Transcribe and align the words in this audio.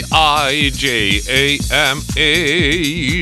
B-I-J-A-M-A 0.00 1.26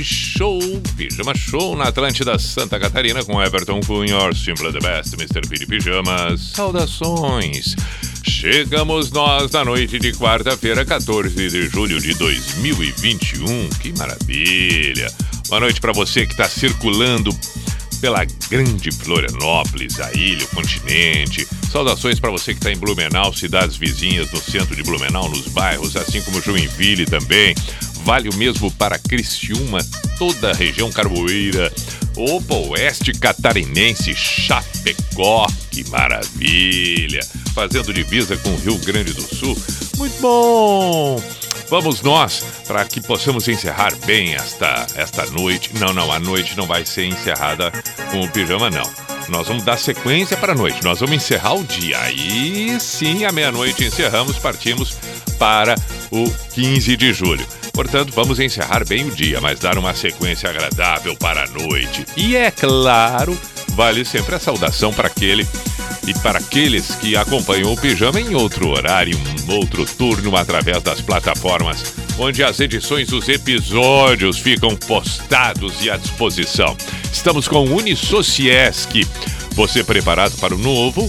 Show, 0.05 0.61
Pijama 0.97 1.35
Show 1.35 1.75
na 1.77 1.89
Atlântida 1.89 2.39
Santa 2.39 2.79
Catarina 2.79 3.25
com 3.25 3.43
Everton 3.43 3.81
Cunha, 3.81 4.33
Simple 4.33 4.73
the 4.73 4.79
Best, 4.79 5.15
Mr. 5.15 5.41
Piri 5.49 5.67
Pijamas. 5.67 6.53
Saudações! 6.55 7.75
Chegamos 8.23 9.11
nós 9.11 9.51
na 9.51 9.65
noite 9.65 9.99
de 9.99 10.13
quarta-feira, 10.13 10.85
14 10.85 11.49
de 11.49 11.69
julho 11.69 12.01
de 12.01 12.15
2021. 12.15 13.69
Que 13.81 13.93
maravilha! 13.99 15.13
Boa 15.49 15.61
noite 15.61 15.81
para 15.81 15.93
você 15.93 16.27
que 16.27 16.33
está 16.33 16.49
circulando 16.49 17.31
pela 18.01 18.25
grande 18.49 18.91
Florianópolis, 18.93 20.01
a 20.01 20.13
ilha, 20.13 20.45
o 20.45 20.49
continente. 20.49 21.47
Saudações 21.71 22.19
para 22.19 22.31
você 22.31 22.53
que 22.53 22.61
está 22.61 22.73
em 22.73 22.77
Blumenau, 22.77 23.33
cidades 23.33 23.77
vizinhas 23.77 24.31
no 24.31 24.41
centro 24.41 24.75
de 24.75 24.83
Blumenau, 24.83 25.29
nos 25.29 25.49
bairros, 25.49 25.97
assim 25.97 26.23
como 26.23 26.41
Joinville 26.41 27.07
também. 27.07 27.55
Vale 28.05 28.29
o 28.29 28.35
mesmo 28.35 28.71
para 28.73 28.99
Criciúma, 28.99 29.79
toda 30.19 30.51
a 30.51 30.55
região 30.55 30.91
carboeira. 30.91 31.73
Opa, 32.19 32.57
oeste 32.57 33.13
catarinense, 33.13 34.13
Chapecó, 34.13 35.47
que 35.71 35.89
maravilha! 35.89 37.21
Fazendo 37.55 37.95
divisa 37.95 38.37
com 38.39 38.49
o 38.49 38.57
Rio 38.57 38.77
Grande 38.79 39.13
do 39.13 39.23
Sul. 39.23 39.57
Muito 39.97 40.21
bom! 40.21 41.23
Vamos 41.71 42.03
nós 42.03 42.45
para 42.67 42.85
que 42.87 43.01
possamos 43.01 43.47
encerrar 43.47 43.95
bem 44.05 44.35
esta, 44.35 44.85
esta 44.97 45.27
noite. 45.27 45.71
Não, 45.79 45.95
não, 45.95 46.11
a 46.11 46.19
noite 46.19 46.57
não 46.57 46.67
vai 46.67 46.85
ser 46.85 47.05
encerrada 47.05 47.71
com 48.11 48.23
o 48.23 48.29
pijama, 48.29 48.69
não. 48.69 48.91
Nós 49.29 49.47
vamos 49.47 49.63
dar 49.63 49.79
sequência 49.79 50.37
para 50.37 50.55
a 50.55 50.57
noite. 50.57 50.83
Nós 50.83 50.99
vamos 50.99 51.15
encerrar 51.15 51.55
o 51.55 51.63
dia. 51.63 52.01
Aí 52.01 52.81
sim, 52.81 53.27
à 53.27 53.31
meia-noite 53.31 53.85
encerramos, 53.85 54.37
partimos 54.39 54.99
para 55.39 55.77
o 56.11 56.29
15 56.53 56.97
de 56.97 57.13
julho. 57.13 57.47
Portanto, 57.79 58.13
vamos 58.13 58.41
encerrar 58.41 58.85
bem 58.85 59.05
o 59.05 59.15
dia, 59.15 59.41
mas 59.41 59.61
dar 59.61 59.79
uma 59.79 59.95
sequência 59.95 60.51
agradável 60.51 61.15
para 61.15 61.45
a 61.45 61.47
noite. 61.47 62.05
E 62.17 62.35
é 62.35 62.51
claro, 62.51 63.39
vale 63.69 64.05
sempre 64.05 64.35
a 64.35 64.41
saudação 64.41 64.93
para 64.93 65.07
aquele 65.07 65.47
e 66.05 66.13
para 66.15 66.41
aqueles 66.41 66.97
que 66.97 67.17
acompanham 67.17 67.73
o 67.73 67.81
pijama 67.81 68.21
em 68.21 68.35
outro 68.35 68.67
horário, 68.67 69.17
um 69.49 69.55
outro 69.55 69.87
turno 69.87 70.37
através 70.37 70.83
das 70.83 71.01
plataformas 71.01 71.95
onde 72.19 72.43
as 72.43 72.59
edições 72.59 73.11
dos 73.11 73.29
episódios 73.29 74.41
ficam 74.41 74.75
postados 74.75 75.81
e 75.81 75.89
à 75.89 75.97
disposição. 75.97 76.77
Estamos 77.13 77.47
com 77.47 77.65
Unisociesc. 77.65 79.07
Você 79.53 79.85
preparado 79.85 80.37
para 80.39 80.53
o 80.53 80.59
novo? 80.59 81.09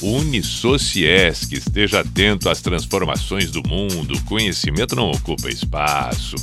Unisociesc. 0.00 1.52
Esteja 1.52 2.00
atento 2.00 2.48
às 2.48 2.60
transformações 2.60 3.50
do 3.50 3.62
mundo. 3.66 4.20
Conhecimento 4.24 4.96
não 4.96 5.10
ocupa 5.10 5.48
espaço. 5.48 6.36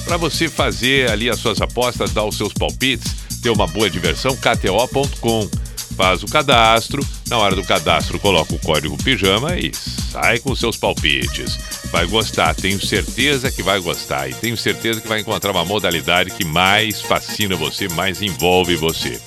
para 0.08 0.16
você 0.16 0.48
fazer 0.48 1.10
ali 1.10 1.28
as 1.28 1.38
suas 1.38 1.60
apostas, 1.60 2.12
dar 2.12 2.24
os 2.24 2.34
seus 2.34 2.54
palpites, 2.54 3.14
ter 3.42 3.50
uma 3.50 3.66
boa 3.66 3.90
diversão, 3.90 4.34
kto.com. 4.34 5.48
Faz 5.94 6.22
o 6.22 6.26
cadastro, 6.26 7.06
na 7.28 7.36
hora 7.36 7.54
do 7.54 7.62
cadastro 7.62 8.18
coloca 8.18 8.54
o 8.54 8.58
código 8.58 8.96
pijama 8.96 9.58
e 9.58 9.70
sai 9.74 10.38
com 10.38 10.54
seus 10.56 10.78
palpites. 10.78 11.58
Vai 11.90 12.06
gostar, 12.06 12.54
tenho 12.54 12.80
certeza 12.80 13.50
que 13.50 13.62
vai 13.62 13.80
gostar 13.80 14.30
e 14.30 14.34
tenho 14.34 14.56
certeza 14.56 15.00
que 15.00 15.08
vai 15.08 15.20
encontrar 15.20 15.50
uma 15.50 15.64
modalidade 15.64 16.30
que 16.30 16.44
mais 16.44 17.02
fascina 17.02 17.54
você, 17.54 17.86
mais 17.88 18.22
envolve 18.22 18.76
você. 18.76 19.20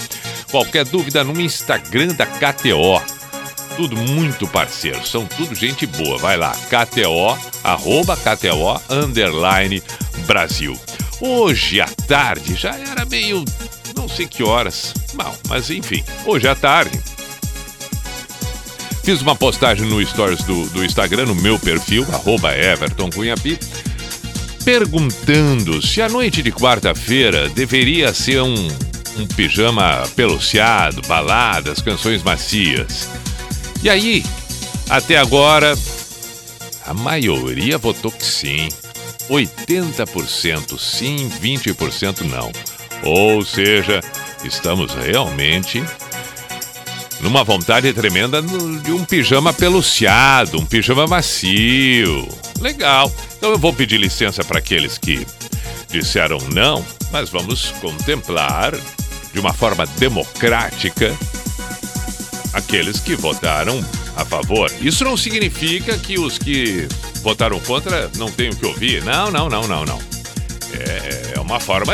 Qualquer 0.49 0.85
dúvida 0.85 1.23
no 1.23 1.39
Instagram 1.39 2.15
da 2.15 2.25
KTO. 2.25 3.20
Tudo 3.75 3.95
muito 3.95 4.47
parceiro, 4.47 5.05
são 5.05 5.25
tudo 5.25 5.55
gente 5.55 5.85
boa. 5.85 6.17
Vai 6.17 6.37
lá, 6.37 6.51
KTO, 6.51 7.37
arroba 7.63 8.17
KTO, 8.17 8.81
underline 8.89 9.81
Brasil. 10.25 10.77
Hoje 11.19 11.79
à 11.79 11.85
tarde, 11.85 12.55
já 12.55 12.75
era 12.75 13.05
meio. 13.05 13.45
não 13.95 14.09
sei 14.09 14.27
que 14.27 14.43
horas. 14.43 14.93
Mal, 15.13 15.35
mas 15.47 15.69
enfim, 15.69 16.03
hoje 16.25 16.47
à 16.47 16.55
tarde. 16.55 16.99
Fiz 19.03 19.21
uma 19.21 19.35
postagem 19.35 19.87
no 19.87 20.05
stories 20.05 20.43
do, 20.43 20.69
do 20.69 20.85
Instagram, 20.85 21.25
no 21.25 21.35
meu 21.35 21.57
perfil, 21.57 22.05
arroba 22.13 22.55
Everton 22.55 23.09
Cunhapi, 23.09 23.57
perguntando 24.63 25.81
se 25.81 26.01
a 26.01 26.09
noite 26.09 26.43
de 26.43 26.51
quarta-feira 26.51 27.49
deveria 27.49 28.13
ser 28.13 28.41
um, 28.41 28.67
um 29.17 29.25
pijama 29.35 30.03
peluciado, 30.15 31.01
baladas, 31.07 31.81
canções 31.81 32.21
macias. 32.21 33.09
E 33.83 33.89
aí, 33.89 34.23
até 34.89 35.17
agora, 35.17 35.77
a 36.85 36.93
maioria 36.93 37.77
votou 37.77 38.11
que 38.11 38.23
sim. 38.23 38.69
80% 39.29 40.77
sim, 40.77 41.29
20% 41.41 42.21
não. 42.21 42.51
Ou 43.03 43.43
seja, 43.43 44.01
estamos 44.43 44.93
realmente 44.93 45.83
numa 47.21 47.43
vontade 47.43 47.91
tremenda 47.93 48.41
de 48.41 48.91
um 48.91 49.05
pijama 49.05 49.53
peluciado, 49.53 50.59
um 50.59 50.65
pijama 50.65 51.07
macio. 51.07 52.27
Legal. 52.59 53.11
Então 53.37 53.51
eu 53.51 53.57
vou 53.57 53.73
pedir 53.73 53.97
licença 53.97 54.43
para 54.43 54.59
aqueles 54.59 54.97
que 54.97 55.25
disseram 55.89 56.37
não, 56.53 56.85
mas 57.11 57.29
vamos 57.29 57.71
contemplar 57.81 58.75
de 59.33 59.39
uma 59.39 59.53
forma 59.53 59.85
democrática 59.97 61.15
aqueles 62.53 62.99
que 62.99 63.15
votaram 63.15 63.83
a 64.15 64.25
favor. 64.25 64.71
Isso 64.81 65.03
não 65.03 65.15
significa 65.15 65.97
que 65.97 66.19
os 66.19 66.37
que 66.37 66.87
votaram 67.21 67.59
contra 67.59 68.09
não 68.17 68.31
tenham 68.31 68.53
que 68.53 68.65
ouvir. 68.65 69.03
Não, 69.03 69.31
não, 69.31 69.49
não, 69.49 69.67
não, 69.67 69.85
não. 69.85 69.99
É, 70.73 71.33
é 71.35 71.39
uma 71.39 71.59
forma 71.59 71.93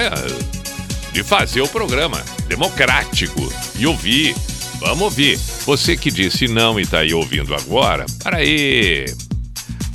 de 1.12 1.24
fazer 1.24 1.62
o 1.62 1.68
programa 1.68 2.24
democrático 2.48 3.52
e 3.78 3.86
ouvir. 3.88 4.36
Vamos 4.80 5.02
ouvir. 5.02 5.38
Você 5.66 5.98
que 5.98 6.12
disse 6.12 6.48
não 6.48 6.80
e 6.80 6.84
está 6.84 7.00
aí 7.00 7.14
ouvindo 7.14 7.56
agora, 7.56 8.06
para 8.24 8.38
aí. 8.38 9.06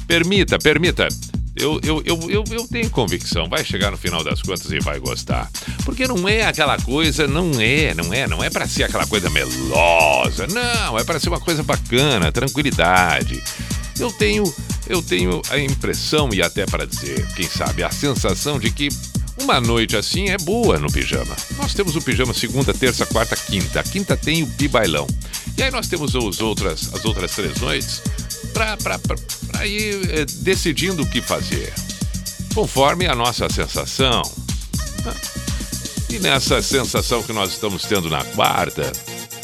Permita, 0.06 0.58
permita. 0.58 1.08
Eu, 1.54 1.78
eu, 1.84 2.02
eu, 2.06 2.18
eu, 2.30 2.44
eu 2.50 2.66
tenho 2.66 2.88
convicção, 2.88 3.48
vai 3.48 3.62
chegar 3.64 3.90
no 3.90 3.98
final 3.98 4.24
das 4.24 4.40
contas 4.40 4.70
e 4.72 4.78
vai 4.78 4.98
gostar. 4.98 5.50
Porque 5.84 6.08
não 6.08 6.26
é 6.26 6.46
aquela 6.46 6.78
coisa, 6.78 7.26
não 7.26 7.50
é, 7.60 7.94
não 7.94 8.12
é, 8.12 8.26
não 8.26 8.42
é 8.42 8.48
para 8.48 8.66
ser 8.66 8.84
aquela 8.84 9.06
coisa 9.06 9.28
melosa. 9.28 10.46
Não, 10.46 10.98
é 10.98 11.04
para 11.04 11.20
ser 11.20 11.28
uma 11.28 11.40
coisa 11.40 11.62
bacana, 11.62 12.32
tranquilidade. 12.32 13.42
Eu 14.00 14.10
tenho, 14.10 14.42
eu 14.88 15.02
tenho 15.02 15.42
a 15.50 15.58
impressão 15.58 16.30
e 16.32 16.40
até 16.40 16.64
para 16.64 16.86
dizer, 16.86 17.26
quem 17.34 17.46
sabe, 17.46 17.82
a 17.82 17.90
sensação 17.90 18.58
de 18.58 18.70
que 18.70 18.88
uma 19.38 19.60
noite 19.60 19.96
assim 19.96 20.30
é 20.30 20.38
boa 20.38 20.78
no 20.78 20.90
pijama. 20.90 21.36
Nós 21.58 21.74
temos 21.74 21.94
o 21.96 22.00
pijama 22.00 22.32
segunda, 22.32 22.72
terça, 22.72 23.04
quarta, 23.04 23.36
quinta. 23.36 23.80
A 23.80 23.82
quinta 23.82 24.16
tem 24.16 24.42
o 24.42 24.46
pibailão. 24.46 25.06
E 25.56 25.62
aí 25.62 25.70
nós 25.70 25.86
temos 25.86 26.14
os 26.14 26.40
outras, 26.40 26.94
as 26.94 27.04
outras 27.04 27.32
três 27.32 27.60
noites 27.60 28.02
para 28.52 29.66
ir 29.66 30.10
eh, 30.10 30.26
decidindo 30.40 31.02
o 31.02 31.06
que 31.06 31.20
fazer, 31.20 31.72
conforme 32.54 33.06
a 33.06 33.14
nossa 33.14 33.48
sensação. 33.48 34.22
E 36.08 36.18
nessa 36.18 36.60
sensação 36.60 37.22
que 37.22 37.32
nós 37.32 37.52
estamos 37.52 37.82
tendo 37.84 38.10
na 38.10 38.22
quarta, 38.24 38.92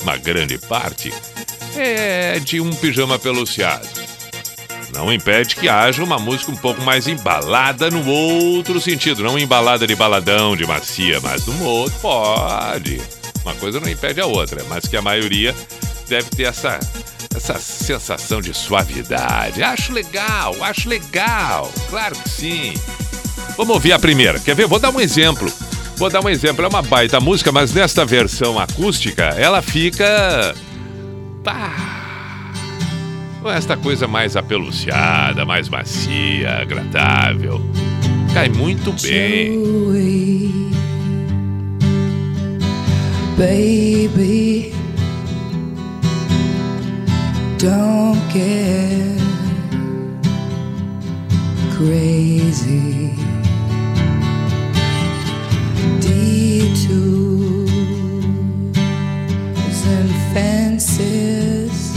uma 0.03 0.17
grande 0.17 0.59
parte, 0.59 1.13
é 1.77 2.39
de 2.39 2.61
um 2.61 2.71
pijama 2.71 3.19
peluciado. 3.19 3.89
Não 4.93 5.13
impede 5.13 5.55
que 5.55 5.69
haja 5.69 6.03
uma 6.03 6.19
música 6.19 6.51
um 6.51 6.57
pouco 6.57 6.81
mais 6.83 7.07
embalada 7.07 7.91
no 7.91 8.07
outro 8.09 8.81
sentido. 8.81 9.23
Não 9.23 9.39
embalada 9.39 9.87
de 9.87 9.95
baladão, 9.95 10.57
de 10.57 10.67
macia, 10.67 11.21
mas 11.21 11.47
no 11.47 11.63
outro 11.65 11.99
pode. 12.01 13.01
Uma 13.43 13.55
coisa 13.55 13.81
não 13.81 13.89
impede 13.89 14.21
a 14.21 14.27
outra, 14.27 14.65
mas 14.69 14.87
que 14.87 14.97
a 14.97 15.03
maioria 15.03 15.55
deve 16.09 16.31
ter 16.31 16.45
essa, 16.45 16.81
essa 17.35 17.59
sensação 17.59 18.41
de 18.41 18.55
suavidade. 18.55 19.63
Acho 19.63 19.93
legal, 19.93 20.57
acho 20.63 20.89
legal. 20.89 21.71
Claro 21.91 22.17
que 22.17 22.29
sim. 22.29 22.75
Vamos 23.57 23.75
ouvir 23.75 23.93
a 23.93 23.99
primeira. 23.99 24.39
Quer 24.39 24.55
ver? 24.55 24.67
Vou 24.67 24.79
dar 24.79 24.91
um 24.91 25.01
exemplo. 25.01 25.53
Vou 25.97 26.09
dar 26.09 26.25
um 26.25 26.29
exemplo. 26.29 26.65
É 26.65 26.69
uma 26.69 26.83
baita 26.83 27.21
música, 27.21 27.51
mas 27.53 27.73
nesta 27.73 28.05
versão 28.05 28.59
acústica, 28.59 29.25
ela 29.37 29.61
fica. 29.61 30.55
Pá! 31.43 31.99
Esta 33.55 33.77
coisa 33.77 34.07
mais 34.07 34.37
apeluciada, 34.37 35.45
mais 35.45 35.69
macia, 35.69 36.59
agradável. 36.61 37.61
Cai 38.35 38.49
muito 38.49 38.93
bem. 38.93 39.55
Joey, 39.55 40.71
baby. 43.37 44.88
don't 47.59 48.21
get 48.33 49.19
crazy. 51.75 53.11
Detours 56.01 57.07
and 59.87 60.11
fences, 60.33 61.97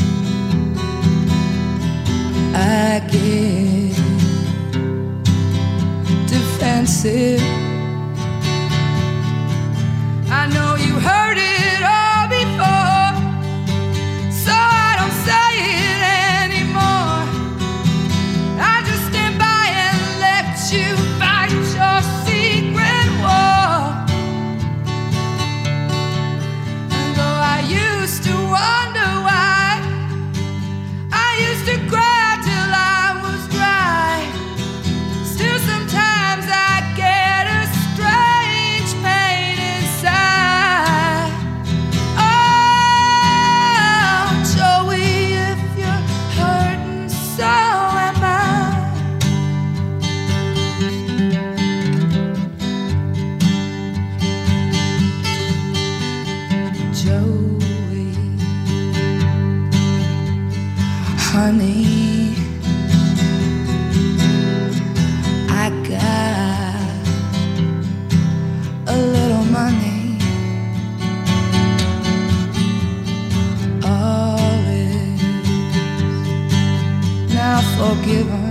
I 2.55 2.99
get 3.11 3.95
defensive. 6.27 7.60
honey. 61.31 62.35
I 65.63 65.69
got 65.87 67.05
a 68.93 68.97
little 69.15 69.45
money. 69.45 70.17
All 73.81 74.67
is 74.67 75.21
now 77.33 77.61
forgiven. 77.77 78.50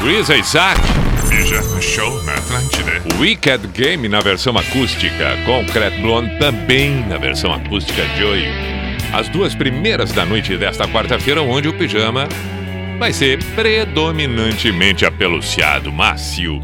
Chris 0.00 0.28
Isaac, 0.28 0.80
Pijama 1.28 1.82
Show 1.82 2.22
na 2.22 2.34
Atlântida. 2.34 3.02
Wicked 3.18 3.66
Game 3.74 4.08
na 4.08 4.20
versão 4.20 4.56
acústica, 4.56 5.36
Concrete 5.44 6.00
Blonde 6.00 6.38
também 6.38 7.04
na 7.08 7.18
versão 7.18 7.52
acústica 7.52 8.04
Joy. 8.16 8.44
As 9.12 9.28
duas 9.28 9.56
primeiras 9.56 10.12
da 10.12 10.24
noite 10.24 10.56
desta 10.56 10.86
quarta-feira, 10.86 11.42
onde 11.42 11.66
o 11.66 11.72
pijama 11.72 12.28
vai 12.96 13.12
ser 13.12 13.42
predominantemente 13.56 15.04
apeluciado, 15.04 15.90
macio. 15.90 16.62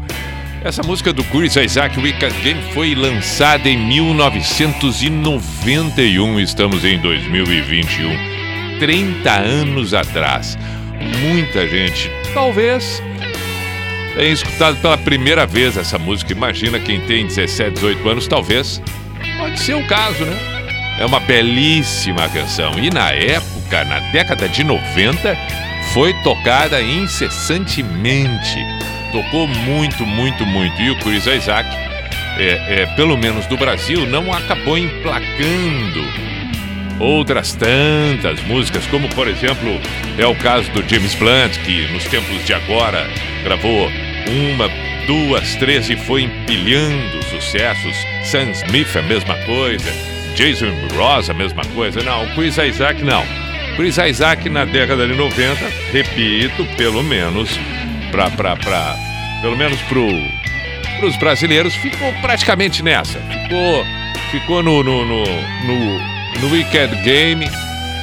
Essa 0.63 0.81
música 0.81 1.11
do 1.11 1.25
Chris 1.25 1.57
Isaac 1.57 1.99
Wicked 1.99 2.33
Game 2.41 2.61
foi 2.73 2.95
lançada 2.95 3.67
em 3.67 3.77
1991, 3.77 6.39
estamos 6.39 6.85
em 6.85 6.97
2021. 6.99 8.79
30 8.79 9.29
anos 9.29 9.93
atrás. 9.93 10.57
Muita 11.21 11.67
gente, 11.67 12.09
talvez, 12.33 13.03
tenha 14.15 14.31
escutado 14.31 14.77
pela 14.77 14.97
primeira 14.97 15.45
vez 15.45 15.77
essa 15.77 15.99
música. 15.99 16.31
Imagina 16.31 16.79
quem 16.79 16.99
tem 17.01 17.27
17, 17.27 17.71
18 17.71 18.09
anos, 18.09 18.27
talvez. 18.27 18.81
Pode 19.37 19.59
ser 19.59 19.75
o 19.75 19.85
caso, 19.87 20.23
né? 20.23 20.37
É 20.99 21.05
uma 21.05 21.19
belíssima 21.19 22.27
canção. 22.29 22.79
E 22.79 22.89
na 22.89 23.11
época, 23.11 23.83
na 23.83 23.99
década 24.11 24.47
de 24.47 24.63
90, 24.63 25.37
foi 25.93 26.13
tocada 26.23 26.81
incessantemente. 26.81 28.59
Tocou 29.11 29.47
muito, 29.47 30.05
muito, 30.05 30.45
muito. 30.45 30.81
E 30.81 30.89
o 30.89 30.99
Chris 30.99 31.25
Isaac, 31.25 31.69
é, 32.37 32.81
é, 32.81 32.85
pelo 32.95 33.17
menos 33.17 33.45
do 33.47 33.57
Brasil, 33.57 34.07
não 34.07 34.33
acabou 34.33 34.77
emplacando 34.77 36.03
outras 36.97 37.53
tantas 37.53 38.41
músicas, 38.43 38.85
como 38.87 39.09
por 39.09 39.27
exemplo 39.27 39.81
é 40.17 40.25
o 40.25 40.35
caso 40.35 40.71
do 40.71 40.81
James 40.87 41.13
Blunt, 41.15 41.57
que 41.65 41.91
nos 41.91 42.05
tempos 42.05 42.45
de 42.45 42.53
agora 42.53 43.05
gravou 43.43 43.91
uma, 44.29 44.69
duas, 45.05 45.55
três 45.55 45.89
e 45.89 45.95
foi 45.95 46.23
empilhando 46.23 47.23
sucessos. 47.25 47.95
Sam 48.23 48.51
Smith, 48.51 48.95
a 48.95 49.01
mesma 49.01 49.35
coisa. 49.45 49.91
Jason 50.35 50.73
Ross, 50.95 51.29
a 51.29 51.33
mesma 51.33 51.63
coisa. 51.73 52.01
Não, 52.03 52.27
Chris 52.35 52.57
Isaac 52.57 53.03
não. 53.03 53.23
Chris 53.75 53.97
Isaac 53.97 54.49
na 54.49 54.65
década 54.65 55.07
de 55.07 55.13
90, 55.13 55.65
repito, 55.91 56.65
pelo 56.77 57.03
menos 57.03 57.49
para 58.11 58.29
pra, 58.31 58.55
pra, 58.55 58.95
pelo 59.41 59.57
menos 59.57 59.81
pro 59.83 60.07
os 61.03 61.17
brasileiros 61.17 61.75
ficou 61.75 62.11
praticamente 62.21 62.81
nessa. 62.81 63.19
Ficou 63.19 63.85
ficou 64.31 64.63
no 64.63 64.81
no, 64.81 65.05
no, 65.05 65.23
no, 65.23 65.99
no 66.39 66.51
Weekend 66.51 66.95
Game, 67.03 67.45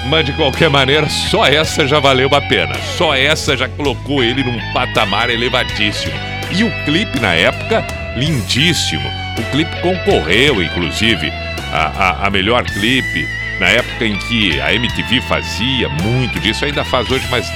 mas 0.07 0.25
de 0.25 0.33
qualquer 0.33 0.69
maneira, 0.69 1.09
só 1.09 1.47
essa 1.47 1.87
já 1.87 2.01
valeu 2.01 2.29
a 2.35 2.41
pena. 2.41 2.75
Só 2.97 3.15
essa 3.15 3.57
já 3.57 3.69
colocou 3.69 4.23
ele 4.23 4.43
num 4.43 4.59
patamar 4.73 5.31
elevadíssimo. 5.31 6.15
E 6.51 6.65
o 6.65 6.85
clipe 6.85 7.21
na 7.21 7.35
época, 7.35 7.85
lindíssimo. 8.17 9.09
O 9.39 9.43
clipe 9.51 9.81
concorreu, 9.81 10.63
inclusive, 10.63 11.33
a, 11.73 11.87
a, 11.87 12.27
a 12.27 12.31
melhor 12.31 12.65
clipe 12.65 13.27
na 13.59 13.69
época 13.69 14.05
em 14.05 14.17
que 14.17 14.61
a 14.61 14.75
MTV 14.75 15.21
fazia 15.23 15.89
muito 15.89 16.41
disso, 16.41 16.65
ainda 16.65 16.85
faz 16.85 17.09
hoje, 17.11 17.27
mas 17.31 17.47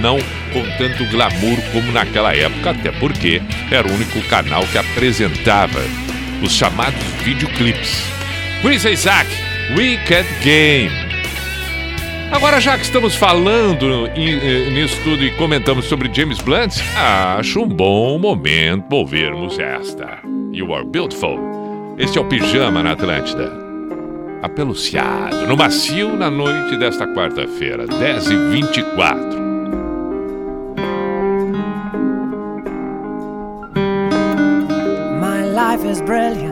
não 0.00 0.18
com 0.52 0.62
tanto 0.76 1.04
glamour 1.06 1.60
como 1.72 1.92
naquela 1.92 2.34
época, 2.34 2.70
até 2.70 2.90
porque 2.92 3.40
era 3.70 3.86
o 3.86 3.94
único 3.94 4.20
canal 4.22 4.64
que 4.66 4.78
apresentava 4.78 5.80
os 6.42 6.52
chamados 6.52 7.00
videoclips. 7.22 8.04
Chris 8.60 8.84
Isaac, 8.84 9.28
Wicked 9.76 10.26
Game. 10.42 11.11
Agora, 12.32 12.58
já 12.60 12.78
que 12.78 12.84
estamos 12.84 13.14
falando 13.14 14.08
em, 14.16 14.70
nisso 14.72 14.96
tudo 15.04 15.22
e 15.22 15.30
comentamos 15.32 15.84
sobre 15.84 16.10
James 16.12 16.40
Blunt, 16.40 16.78
acho 17.38 17.60
um 17.60 17.68
bom 17.68 18.18
momento 18.18 18.90
ouvirmos 18.90 19.58
esta. 19.58 20.18
You 20.50 20.74
Are 20.74 20.84
Beautiful. 20.84 21.38
Este 21.98 22.16
é 22.18 22.20
o 22.22 22.24
Pijama 22.24 22.82
na 22.82 22.92
Atlântida. 22.92 23.52
Apeluciado, 24.42 25.46
no 25.46 25.56
macio, 25.56 26.16
na 26.16 26.30
noite 26.30 26.76
desta 26.78 27.06
quarta-feira, 27.06 27.84
10h24. 27.86 29.40
My 35.20 35.44
life 35.44 35.86
is 35.86 36.00
brilliant. 36.00 36.51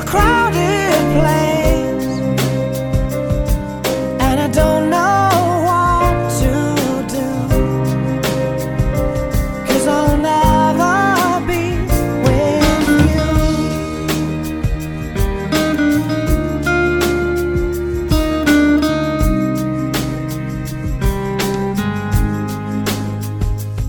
a 0.00 0.02
crowded 0.02 0.92
place, 1.18 2.08
and 4.26 4.40
I 4.40 4.48
don't 4.60 4.88
know 4.88 5.28
what 5.68 6.14
to 6.40 6.52
do. 7.16 7.28
Cause 9.66 9.86
I'll 9.86 10.16
never 10.16 11.46
be 11.46 11.64
with 12.24 12.88
you. 13.14 13.28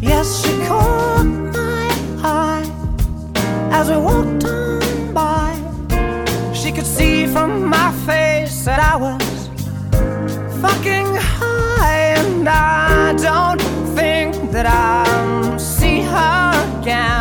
Yes, 0.02 0.28
she 0.42 0.54
caught 0.68 1.26
my 1.54 1.88
eye 2.24 2.68
as 3.72 3.90
we 3.90 3.98
walked 3.98 4.44
that 8.66 8.80
I 8.80 8.96
was 8.96 9.48
fucking 10.62 11.16
high, 11.16 12.14
and 12.18 12.48
I 12.48 13.14
don't 13.14 13.60
think 13.96 14.52
that 14.52 14.68
I'll 14.68 15.58
see 15.58 16.02
her 16.02 16.80
again. 16.80 17.21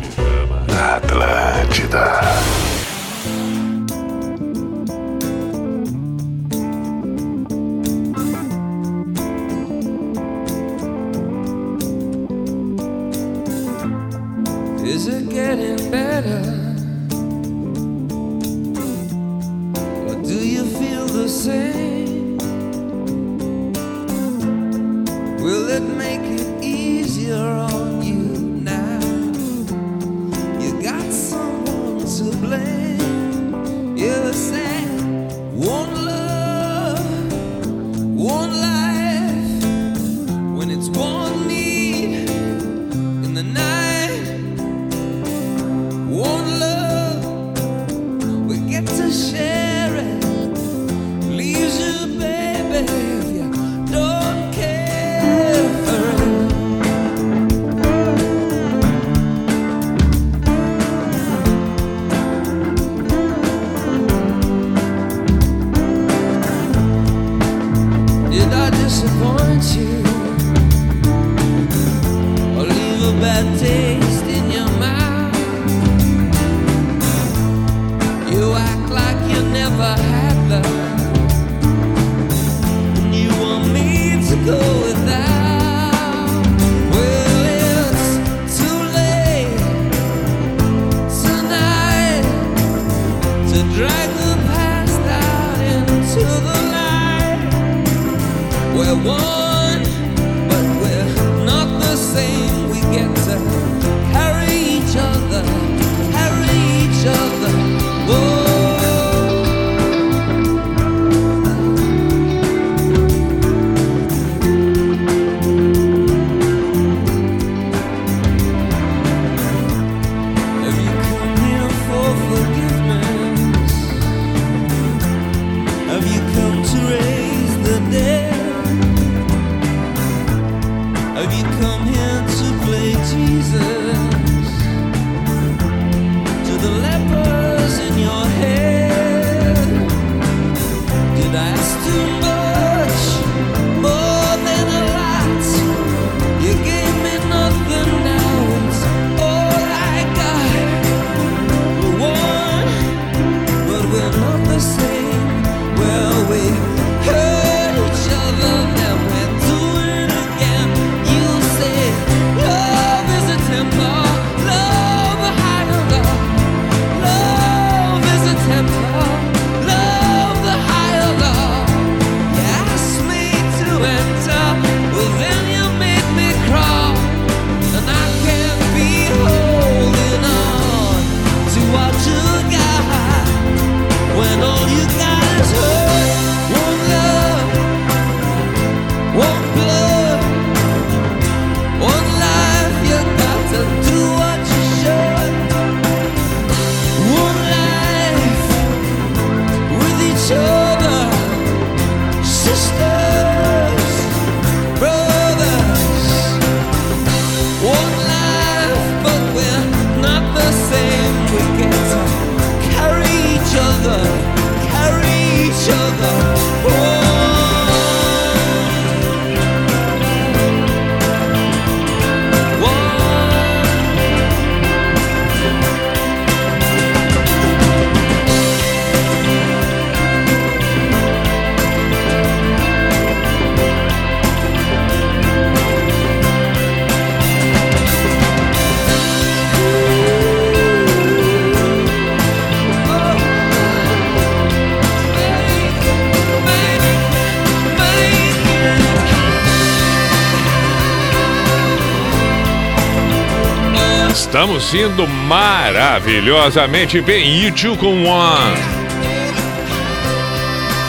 produzindo 254.61 255.07
maravilhosamente 255.07 257.01
bem. 257.01 257.47
E 257.47 257.51
com 257.77 258.05
One. 258.05 258.57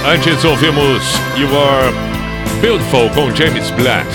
Antes 0.07 0.45
ouvimos 0.45 1.03
You 1.37 1.49
Are 1.59 1.93
Beautiful 2.61 3.09
com 3.11 3.35
James 3.35 3.71
Blunt. 3.71 4.07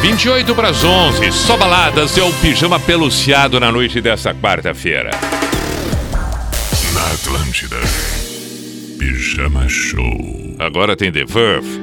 28 0.00 0.54
para 0.54 0.70
as 0.70 0.82
11, 0.82 1.30
só 1.30 1.56
baladas 1.56 2.16
e 2.16 2.20
o 2.20 2.32
pijama 2.34 2.80
peluciado 2.80 3.60
na 3.60 3.70
noite 3.70 4.00
desta 4.00 4.34
quarta-feira. 4.34 5.10
Na 6.94 7.06
Atlântida, 7.12 7.76
Pijama 8.98 9.68
Show. 9.68 10.56
Agora 10.58 10.96
tem 10.96 11.12
The 11.12 11.24
Verve. 11.24 11.81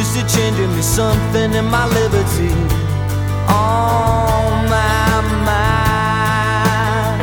used 0.00 0.16
to 0.16 0.24
changing 0.34 0.74
me 0.74 0.80
something 0.80 1.52
in 1.52 1.66
my 1.66 1.86
liberty 1.86 2.52
on 3.48 4.64
my 4.72 5.20
mind. 5.44 7.20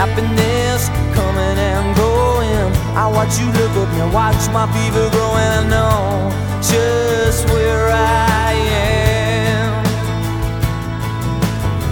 Happiness 0.00 0.88
coming 1.14 1.58
and 1.70 1.96
going. 1.96 2.72
I 3.02 3.06
watch 3.06 3.38
you 3.38 3.46
look 3.58 3.74
up 3.82 3.88
and 4.02 4.12
watch 4.12 4.42
my 4.50 4.66
fever 4.74 5.08
grow, 5.14 5.36
and 5.36 5.52
I 5.60 5.64
know 5.74 6.32
just 6.60 7.46
where 7.50 7.90
I 7.92 8.52
am. 8.82 9.84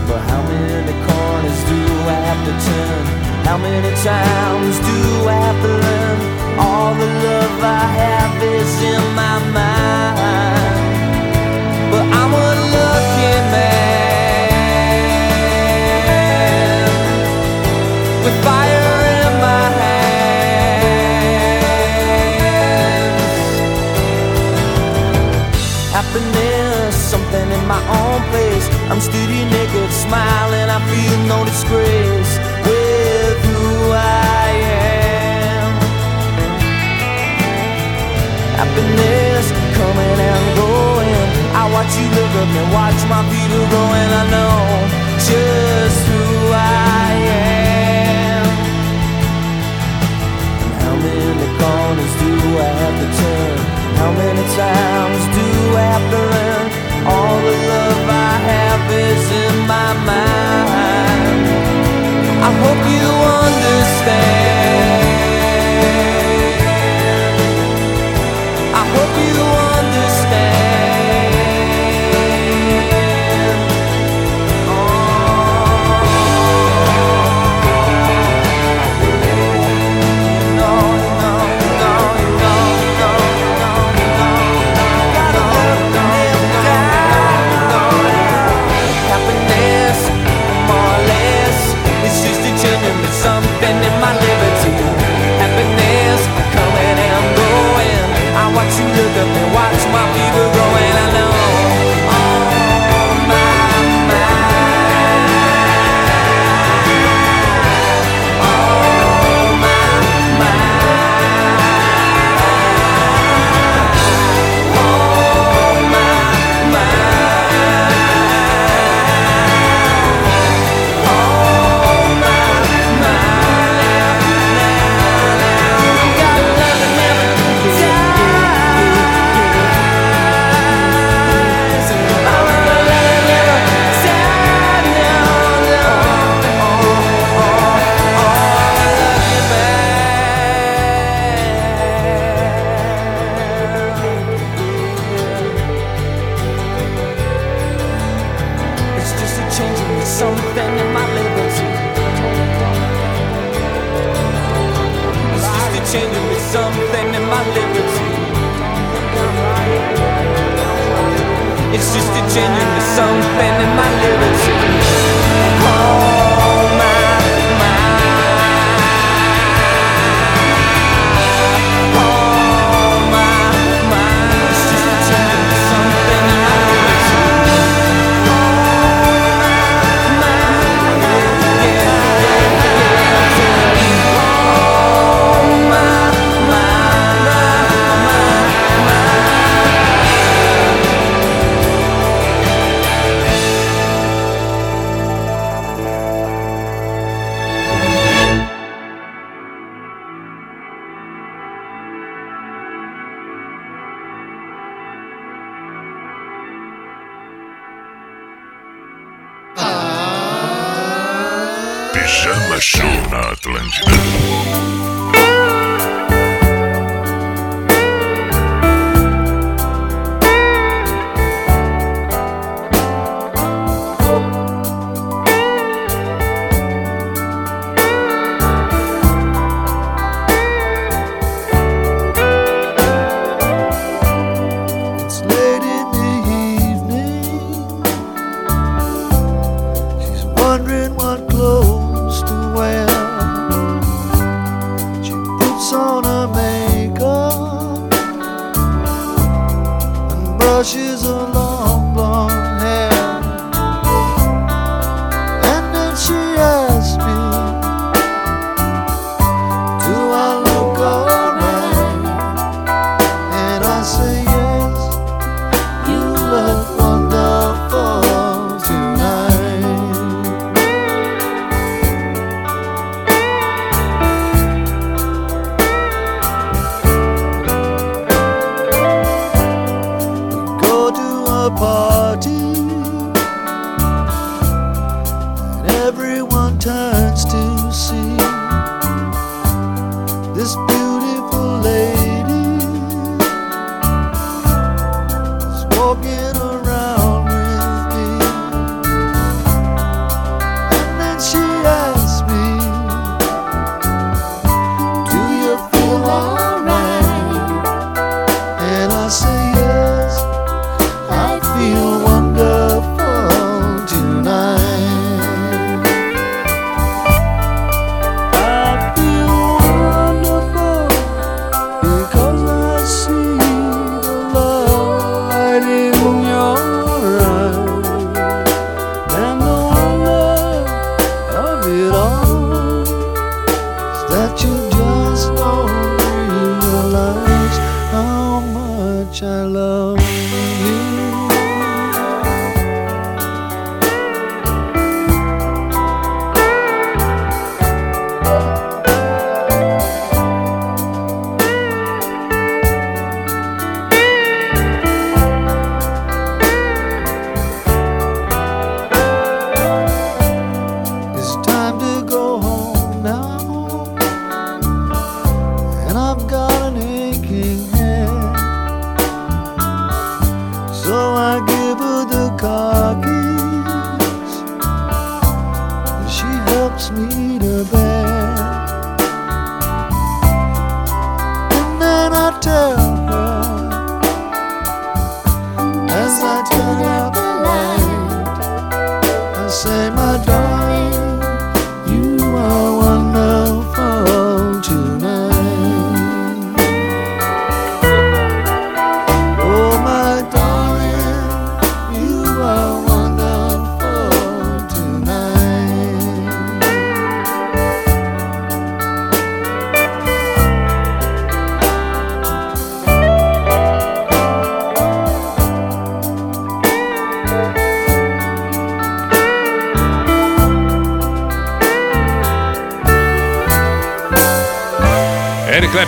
But 0.09 0.21
how 0.31 0.43
many 0.43 0.95
corners 1.07 1.61
do 1.71 1.81
I 2.17 2.19
have 2.29 2.43
to 2.49 2.55
turn? 2.67 3.05
How 3.47 3.59
many 3.59 3.93
times 4.03 4.77
do 4.89 4.99
I 5.29 5.37
have 5.47 5.61
to 5.63 5.73
learn? 5.85 6.36
All 6.59 6.95
the 6.95 7.07
love 7.07 7.61
I 7.62 7.85
have 8.01 8.42
is 8.42 8.73
in 8.92 9.03
my 9.14 9.38
mind. 9.59 10.81
But 11.90 12.05
I'm 12.19 12.33
a 12.33 12.51
lucky 12.77 13.35
man 13.55 14.47
with 18.25 18.37
fire 18.47 18.97
in 19.21 19.33
my 19.47 19.64
hands. 19.81 20.07
Happiness, 25.97 26.95
something 27.12 27.49
in 27.57 27.64
my 27.66 27.83
own 28.01 28.21
place. 28.31 28.66
I'm 28.90 29.01
steady 29.01 29.42
naked, 29.57 29.90
smiling. 29.92 30.69
I 30.77 30.79
feel 30.90 31.19
no 31.33 31.38
disgrace 31.45 32.26
Happiness 38.57 39.47
coming 39.77 40.19
and 40.33 40.47
going. 40.57 41.29
I 41.53 41.62
watch 41.75 41.92
you 42.01 42.09
look 42.16 42.33
up 42.40 42.51
and 42.61 42.69
watch 42.73 43.01
my 43.12 43.21
feet 43.29 43.53
are 43.53 43.69
growing. 43.73 44.11
I 44.21 44.25
know 44.35 44.57
just 45.29 46.01
who 46.09 46.25
I 46.53 47.12
am. 47.37 48.47
And 50.64 50.75
how 50.83 50.97
many 50.97 51.49
corners 51.61 52.14
do 52.23 52.33
I 52.57 52.71
have 52.81 52.97
to 53.03 53.09
turn? 53.21 53.57
How 54.01 54.11
many 54.12 54.45
times 54.57 55.23
do 55.37 55.47
I 55.77 55.85
have 55.92 56.07
to 56.14 56.21
learn? 56.33 56.66
All 57.12 57.37
the 57.47 57.57
love 57.73 58.09
I 58.09 58.35
have 58.51 58.83
is 59.05 59.25
in 59.45 59.55
my 59.69 59.90
mind. 60.11 61.45
I 62.40 62.51
hope 62.62 62.83
you 62.95 63.09
understand. 63.45 64.37
I 68.97 68.99
hope 68.99 69.51
you 69.51 69.56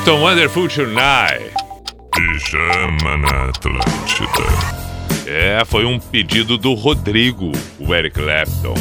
Captain 0.08 0.22
Wonderful 0.22 0.68
Tonight. 0.68 1.52
Pijama 2.14 3.18
na 3.18 3.50
Atlântida. 3.50 5.26
É, 5.26 5.62
foi 5.66 5.84
um 5.84 5.98
pedido 5.98 6.56
do 6.56 6.72
Rodrigo, 6.72 7.52
o 7.78 7.94
Eric 7.94 8.18
Clapton. 8.18 8.72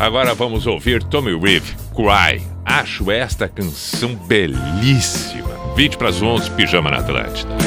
Agora 0.00 0.34
vamos 0.34 0.66
ouvir 0.66 1.04
Tommy 1.04 1.38
Reeve, 1.38 1.76
Cry. 1.94 2.44
Acho 2.64 3.12
esta 3.12 3.46
canção 3.48 4.16
belíssima. 4.26 5.54
20 5.76 5.96
para 5.96 6.08
as 6.08 6.20
11, 6.20 6.50
Pijama 6.50 6.90
na 6.90 6.98
Atlântida. 6.98 7.63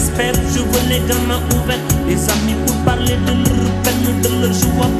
respect, 0.00 0.32
je 0.54 0.60
venais 0.60 1.00
d'un 1.00 1.34
ouvert, 1.56 1.78
les 2.06 2.14
amis 2.30 2.56
pour 2.66 2.76
parler 2.84 3.16
de 3.26 3.32
leur 3.32 3.70
peine, 3.82 4.20
de 4.22 4.28
leur 4.40 4.52
joie. 4.52 4.99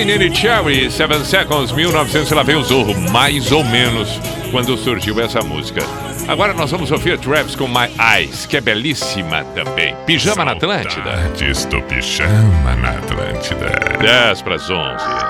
Green 0.00 0.18
Nene 0.18 0.34
Cherry, 0.34 0.90
Seven 0.90 1.22
Seconds, 1.26 1.72
1900, 1.72 2.30
lá 2.32 2.42
vem 2.42 2.56
o 2.56 2.62
Zorro, 2.62 2.98
mais 3.10 3.52
ou 3.52 3.62
menos, 3.62 4.18
quando 4.50 4.74
surgiu 4.78 5.20
essa 5.20 5.42
música. 5.42 5.82
Agora 6.26 6.54
nós 6.54 6.70
vamos 6.70 6.90
ouvir 6.90 7.18
Travis 7.18 7.54
com 7.54 7.68
My 7.68 7.90
Eyes, 8.16 8.46
que 8.46 8.56
é 8.56 8.62
belíssima 8.62 9.44
também. 9.54 9.94
Pijama 10.06 10.36
Saudades 10.36 10.62
na 10.62 10.74
Atlântida. 10.74 11.30
Diz 11.36 11.66
do 11.66 11.82
Pijama 11.82 12.76
na 12.76 12.92
Atlântida. 12.92 13.98
10 14.00 14.40
para 14.40 14.54
as 14.54 14.70
11. 14.70 15.29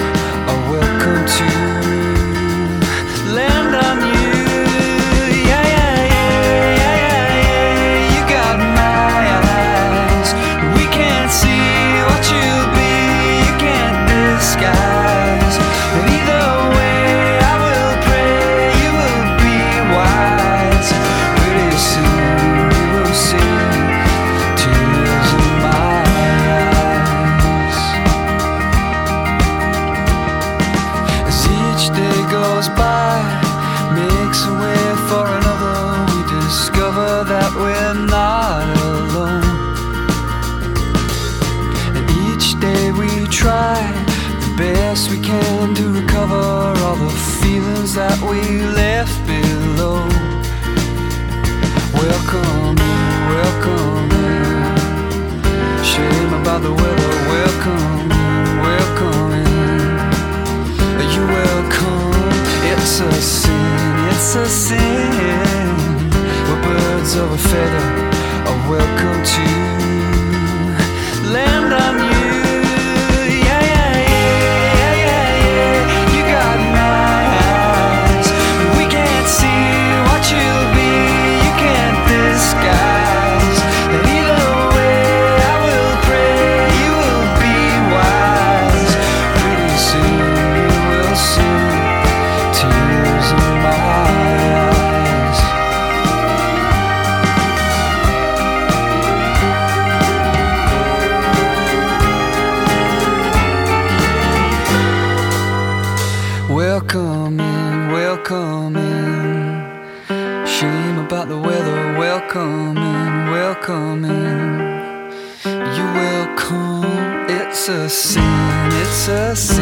it's. 119.07 119.57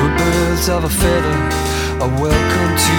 We're 0.00 0.16
birds 0.16 0.68
of 0.68 0.84
a 0.84 0.88
feather, 0.88 1.38
are 2.00 2.12
welcome 2.20 2.72
to 2.86 2.93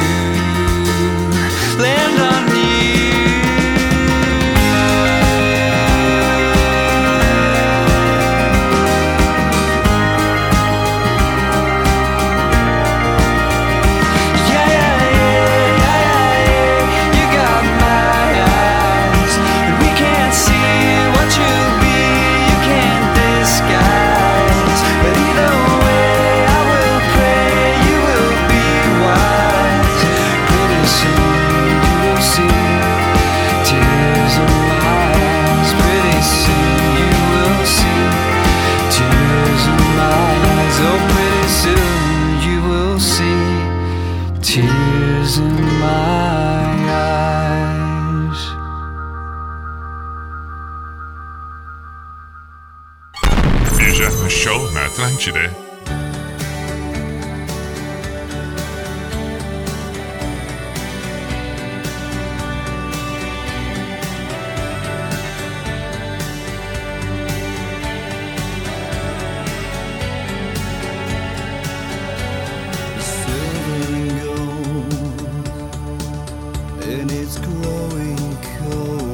and 76.87 77.11
it's 77.11 77.37
growing 77.39 78.37
cold. 78.59 79.04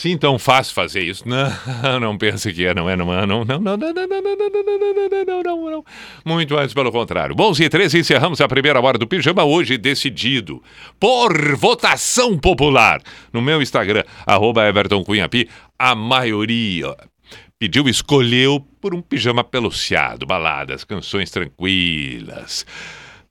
Assim 0.00 0.16
tão 0.16 0.38
fácil 0.38 0.74
fazer 0.74 1.02
isso. 1.02 1.24
Não, 1.28 2.00
não 2.00 2.16
pensa 2.16 2.50
que 2.50 2.64
é, 2.64 2.74
não 2.74 2.88
é, 2.88 2.96
não 2.96 3.12
é, 3.12 3.26
não, 3.26 3.44
não, 3.44 3.58
não, 3.58 3.76
não, 3.76 3.92
não, 3.92 3.92
não, 3.92 4.06
não, 4.06 4.36
não, 4.36 4.38
não, 4.38 4.62
não, 4.62 5.24
não, 5.24 5.24
não, 5.26 5.42
não, 5.42 5.70
não. 5.70 5.84
Muito 6.24 6.54
mais 6.54 6.72
pelo 6.72 6.90
contrário. 6.90 7.34
Bom, 7.34 7.52
e 7.58 7.68
13 7.68 7.98
encerramos 7.98 8.40
a 8.40 8.48
primeira 8.48 8.80
hora 8.80 8.96
do 8.96 9.06
Pijama 9.06 9.44
hoje 9.44 9.76
decidido 9.76 10.62
por 10.98 11.54
votação 11.56 12.38
popular. 12.38 13.02
No 13.32 13.42
meu 13.42 13.60
Instagram, 13.60 14.04
arroba 14.26 14.66
Everton 14.66 15.04
Cunha 15.04 15.28
Pi, 15.28 15.48
a 15.78 15.94
maioria 15.94 16.96
pediu, 17.58 17.86
escolheu 17.86 18.58
por 18.80 18.94
um 18.94 19.02
pijama 19.02 19.44
peluciado, 19.44 20.24
baladas, 20.24 20.82
canções 20.82 21.30
tranquilas. 21.30 22.64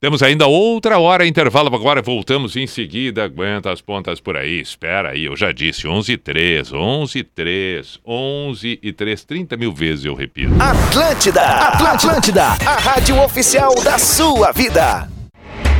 Temos 0.02 0.22
ainda 0.22 0.46
outra 0.46 0.98
hora, 0.98 1.26
intervalo 1.26 1.68
agora, 1.74 2.00
voltamos 2.00 2.56
em 2.56 2.66
seguida, 2.66 3.24
aguenta 3.24 3.70
as 3.70 3.82
pontas 3.82 4.18
por 4.18 4.34
aí, 4.34 4.58
espera 4.58 5.10
aí, 5.10 5.26
eu 5.26 5.36
já 5.36 5.52
disse, 5.52 5.86
11 5.86 6.12
e 6.12 6.16
3, 6.16 6.72
11 6.72 7.18
e 7.18 7.22
3, 7.22 8.00
11 8.06 8.78
e 8.82 8.92
3, 8.94 9.24
30 9.24 9.56
mil 9.58 9.74
vezes 9.74 10.06
eu 10.06 10.14
repito. 10.14 10.54
Atlântida, 10.58 11.42
Atlântida, 11.42 12.44
a 12.44 12.78
rádio 12.78 13.22
oficial 13.22 13.74
da 13.84 13.98
sua 13.98 14.52
vida. 14.52 15.06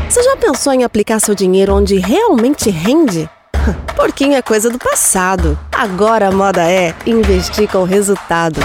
Você 0.07 0.23
já 0.23 0.37
pensou 0.37 0.75
em 0.75 0.85
aplicar 0.85 1.19
seu 1.19 1.35
dinheiro 1.35 1.75
onde 1.75 1.97
realmente 1.97 2.69
rende? 2.69 3.27
Porquinho 3.97 4.35
é 4.35 4.43
coisa 4.43 4.69
do 4.69 4.79
passado. 4.79 5.59
Agora 5.73 6.29
a 6.29 6.31
moda 6.31 6.71
é 6.71 6.95
investir 7.07 7.71
com 7.71 7.85
resultado. 7.85 8.61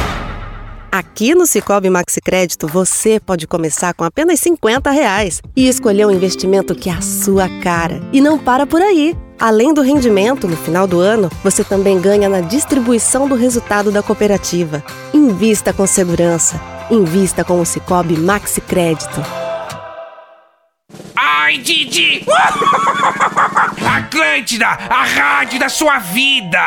Aqui 0.95 1.35
no 1.35 1.45
Cicobi 1.45 1.89
Maxi 1.89 2.21
Crédito 2.21 2.69
você 2.69 3.19
pode 3.19 3.45
começar 3.45 3.93
com 3.93 4.05
apenas 4.05 4.39
50 4.39 4.89
reais 4.91 5.41
e 5.53 5.67
escolher 5.67 6.05
um 6.05 6.11
investimento 6.11 6.73
que 6.73 6.89
é 6.89 6.93
a 6.93 7.01
sua 7.01 7.49
cara. 7.61 8.01
E 8.13 8.21
não 8.21 8.39
para 8.39 8.65
por 8.65 8.81
aí. 8.81 9.13
Além 9.37 9.73
do 9.73 9.81
rendimento 9.81 10.47
no 10.47 10.55
final 10.55 10.87
do 10.87 11.01
ano, 11.01 11.29
você 11.43 11.65
também 11.65 11.99
ganha 11.99 12.29
na 12.29 12.39
distribuição 12.39 13.27
do 13.27 13.35
resultado 13.35 13.91
da 13.91 14.01
cooperativa. 14.01 14.81
Invista 15.13 15.73
com 15.73 15.85
segurança. 15.85 16.61
Invista 16.89 17.43
com 17.43 17.59
o 17.59 17.65
Cicobi 17.65 18.15
Maxi 18.15 18.61
Crédito. 18.61 19.21
Ai, 21.13 21.57
Didi! 21.57 22.23
Atlântida, 23.85 24.67
a 24.67 25.03
rádio 25.03 25.59
da 25.59 25.67
sua 25.67 25.99
vida! 25.99 26.57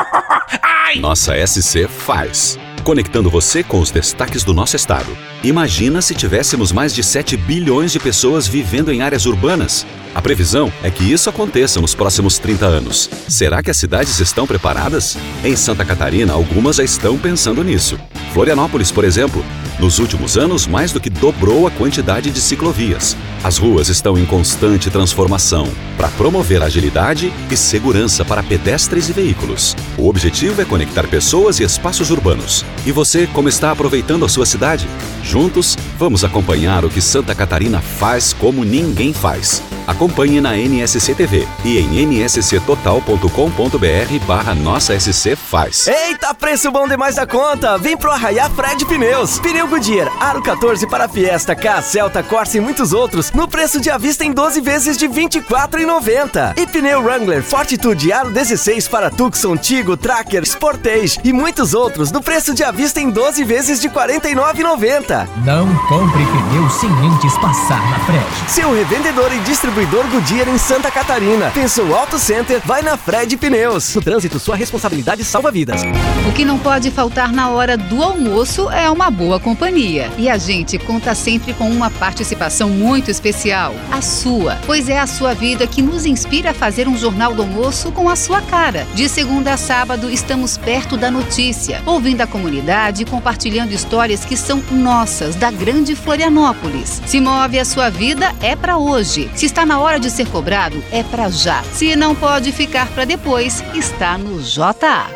Ai! 0.86 0.98
Nossa 0.98 1.34
SC 1.46 1.86
faz. 1.86 2.58
Conectando 2.84 3.30
você 3.30 3.62
com 3.62 3.80
os 3.80 3.90
destaques 3.90 4.44
do 4.44 4.52
nosso 4.52 4.76
estado. 4.76 5.16
Imagina 5.42 6.02
se 6.02 6.14
tivéssemos 6.14 6.70
mais 6.70 6.94
de 6.94 7.02
7 7.02 7.34
bilhões 7.34 7.90
de 7.90 7.98
pessoas 7.98 8.46
vivendo 8.46 8.92
em 8.92 9.00
áreas 9.00 9.24
urbanas. 9.24 9.86
A 10.14 10.20
previsão 10.20 10.70
é 10.82 10.90
que 10.90 11.10
isso 11.10 11.30
aconteça 11.30 11.80
nos 11.80 11.94
próximos 11.94 12.38
30 12.38 12.66
anos. 12.66 13.08
Será 13.26 13.62
que 13.62 13.70
as 13.70 13.78
cidades 13.78 14.20
estão 14.20 14.46
preparadas? 14.46 15.16
Em 15.42 15.56
Santa 15.56 15.82
Catarina, 15.82 16.34
algumas 16.34 16.76
já 16.76 16.84
estão 16.84 17.18
pensando 17.18 17.64
nisso. 17.64 17.98
Florianópolis, 18.34 18.90
por 18.90 19.04
exemplo, 19.04 19.44
nos 19.78 20.00
últimos 20.00 20.36
anos 20.36 20.66
mais 20.66 20.90
do 20.90 21.00
que 21.00 21.08
dobrou 21.08 21.68
a 21.68 21.70
quantidade 21.70 22.32
de 22.32 22.40
ciclovias. 22.40 23.16
As 23.44 23.58
ruas 23.58 23.88
estão 23.88 24.18
em 24.18 24.26
constante 24.26 24.90
transformação 24.90 25.68
para 25.96 26.08
promover 26.08 26.60
agilidade 26.60 27.32
e 27.48 27.56
segurança 27.56 28.24
para 28.24 28.42
pedestres 28.42 29.08
e 29.08 29.12
veículos. 29.12 29.76
O 29.96 30.08
objetivo 30.08 30.60
é 30.60 30.64
conectar 30.64 31.06
pessoas 31.06 31.60
e 31.60 31.62
espaços 31.62 32.10
urbanos. 32.10 32.64
E 32.84 32.90
você, 32.90 33.28
como 33.28 33.48
está 33.48 33.70
aproveitando 33.70 34.24
a 34.24 34.28
sua 34.28 34.46
cidade? 34.46 34.88
Juntos, 35.24 35.76
vamos 35.98 36.22
acompanhar 36.22 36.84
o 36.84 36.90
que 36.90 37.00
Santa 37.00 37.34
Catarina 37.34 37.80
faz 37.80 38.34
como 38.34 38.62
ninguém 38.62 39.12
faz. 39.12 39.62
Acompanhe 39.86 40.40
na 40.40 40.56
NSC 40.56 41.14
TV 41.14 41.46
e 41.64 41.78
em 41.78 42.24
nsctotal.com.br 42.24 44.26
barra 44.26 44.54
Nossa 44.54 44.98
SC 44.98 45.36
Faz. 45.36 45.86
Eita, 45.86 46.32
preço 46.34 46.70
bom 46.70 46.88
demais 46.88 47.16
da 47.16 47.26
conta! 47.26 47.76
Vem 47.76 47.96
pro 47.96 48.10
Arraiá 48.10 48.48
Fred 48.48 48.84
Pneus. 48.86 49.38
Pneu 49.40 49.68
Goodyear, 49.68 50.10
Aro 50.20 50.42
14 50.42 50.86
para 50.86 51.08
Fiesta, 51.08 51.54
K, 51.54 51.82
Celta, 51.82 52.22
Corsa 52.22 52.56
e 52.56 52.60
muitos 52.60 52.92
outros 52.92 53.30
no 53.32 53.46
preço 53.46 53.80
de 53.80 53.90
à 53.90 53.98
vista 53.98 54.24
em 54.24 54.32
12 54.32 54.60
vezes 54.60 54.96
de 54.96 55.06
R$ 55.06 55.14
24,90. 55.14 56.54
E 56.56 56.66
pneu 56.66 57.02
Wrangler, 57.02 57.42
Fortitude, 57.42 58.12
Aro 58.12 58.30
16 58.30 58.88
para 58.88 59.10
Tucson, 59.10 59.56
Tigo, 59.56 59.96
Tracker, 59.96 60.44
Sportage 60.44 61.18
e 61.22 61.32
muitos 61.32 61.74
outros 61.74 62.10
no 62.10 62.22
preço 62.22 62.54
de 62.54 62.64
à 62.64 62.70
vista 62.70 63.00
em 63.00 63.10
12 63.10 63.44
vezes 63.44 63.80
de 63.80 63.88
R$ 63.88 63.94
49,90. 63.94 65.13
Não 65.44 65.72
compre 65.86 66.26
pneu 66.26 66.68
sem 66.68 66.90
antes 66.90 67.38
passar 67.38 67.80
na 67.90 67.98
Fred. 68.00 68.24
Seu 68.48 68.74
revendedor 68.74 69.32
e 69.32 69.38
distribuidor 69.40 70.04
Goodyear 70.08 70.48
em 70.48 70.58
Santa 70.58 70.90
Catarina. 70.90 71.50
Pensou 71.50 71.94
Auto 71.94 72.18
Center, 72.18 72.60
vai 72.64 72.82
na 72.82 72.96
Fred 72.96 73.36
Pneus. 73.36 73.94
No 73.94 74.02
trânsito, 74.02 74.40
sua 74.40 74.56
responsabilidade 74.56 75.22
salva 75.22 75.52
vidas. 75.52 75.82
O 76.28 76.32
que 76.32 76.44
não 76.44 76.58
pode 76.58 76.90
faltar 76.90 77.32
na 77.32 77.50
hora 77.50 77.76
do 77.76 78.02
almoço 78.02 78.68
é 78.70 78.90
uma 78.90 79.10
boa 79.10 79.38
companhia. 79.38 80.10
E 80.18 80.28
a 80.28 80.36
gente 80.36 80.78
conta 80.78 81.14
sempre 81.14 81.54
com 81.54 81.70
uma 81.70 81.90
participação 81.90 82.68
muito 82.68 83.10
especial, 83.10 83.72
a 83.92 84.00
sua, 84.00 84.58
pois 84.66 84.88
é 84.88 84.98
a 84.98 85.06
sua 85.06 85.32
vida 85.32 85.66
que 85.66 85.80
nos 85.80 86.06
inspira 86.06 86.50
a 86.50 86.54
fazer 86.54 86.88
um 86.88 86.96
jornal 86.96 87.34
do 87.34 87.42
almoço 87.42 87.92
com 87.92 88.08
a 88.08 88.16
sua 88.16 88.40
cara. 88.40 88.86
De 88.94 89.08
segunda 89.08 89.52
a 89.52 89.56
sábado, 89.56 90.10
estamos 90.10 90.58
perto 90.58 90.96
da 90.96 91.10
notícia, 91.10 91.82
ouvindo 91.86 92.22
a 92.22 92.26
comunidade 92.26 93.02
e 93.02 93.06
compartilhando 93.06 93.72
histórias 93.72 94.24
que 94.24 94.36
são 94.36 94.62
nossas, 94.72 95.03
da 95.38 95.50
grande 95.50 95.94
Florianópolis. 95.94 97.02
Se 97.04 97.20
move 97.20 97.58
a 97.58 97.64
sua 97.64 97.90
vida, 97.90 98.34
é 98.40 98.56
para 98.56 98.78
hoje. 98.78 99.30
Se 99.34 99.44
está 99.44 99.66
na 99.66 99.78
hora 99.78 100.00
de 100.00 100.10
ser 100.10 100.26
cobrado, 100.28 100.82
é 100.90 101.02
para 101.02 101.28
já. 101.28 101.62
Se 101.74 101.94
não 101.94 102.14
pode 102.14 102.50
ficar 102.52 102.88
para 102.88 103.04
depois, 103.04 103.62
está 103.74 104.16
no 104.16 104.40
JA. 104.40 105.06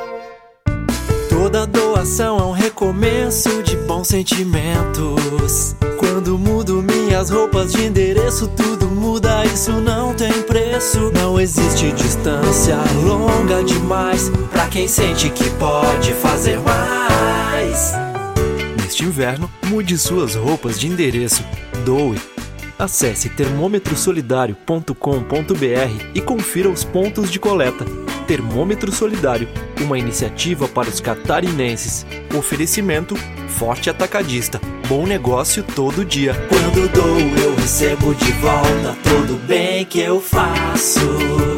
Toda 1.30 1.66
doação 1.66 2.38
é 2.38 2.42
um 2.42 2.52
recomeço 2.52 3.62
de 3.62 3.76
bons 3.78 4.08
sentimentos. 4.08 5.74
Quando 5.96 6.38
mudo 6.38 6.82
minhas 6.82 7.30
roupas 7.30 7.72
de 7.72 7.86
endereço, 7.86 8.46
tudo 8.48 8.88
muda, 8.88 9.42
isso 9.46 9.72
não 9.72 10.12
tem 10.12 10.42
preço. 10.42 11.10
Não 11.14 11.40
existe 11.40 11.92
distância 11.92 12.76
longa 13.02 13.64
demais 13.64 14.30
pra 14.52 14.66
quem 14.66 14.86
sente 14.86 15.30
que 15.30 15.48
pode 15.52 16.12
fazer 16.12 16.60
mais. 16.60 18.07
Neste 18.98 19.04
inverno, 19.04 19.48
mude 19.66 19.96
suas 19.96 20.34
roupas 20.34 20.80
de 20.80 20.88
endereço. 20.88 21.44
Doe. 21.84 22.18
Acesse 22.76 23.28
termômetrosolidario.com.br 23.28 26.04
e 26.16 26.20
confira 26.20 26.68
os 26.68 26.82
pontos 26.82 27.30
de 27.30 27.38
coleta. 27.38 27.84
Termômetro 28.26 28.90
Solidário, 28.90 29.48
uma 29.80 29.96
iniciativa 29.96 30.66
para 30.66 30.88
os 30.88 31.00
catarinenses. 31.00 32.04
Oferecimento 32.36 33.14
Forte 33.46 33.88
Atacadista. 33.88 34.60
Bom 34.88 35.06
negócio 35.06 35.62
todo 35.62 36.04
dia. 36.04 36.34
Quando 36.48 36.92
dou, 36.92 37.20
eu 37.40 37.54
recebo 37.54 38.12
de 38.16 38.32
volta 38.32 38.96
todo 39.04 39.36
bem 39.46 39.84
que 39.84 40.00
eu 40.00 40.20
faço. 40.20 41.57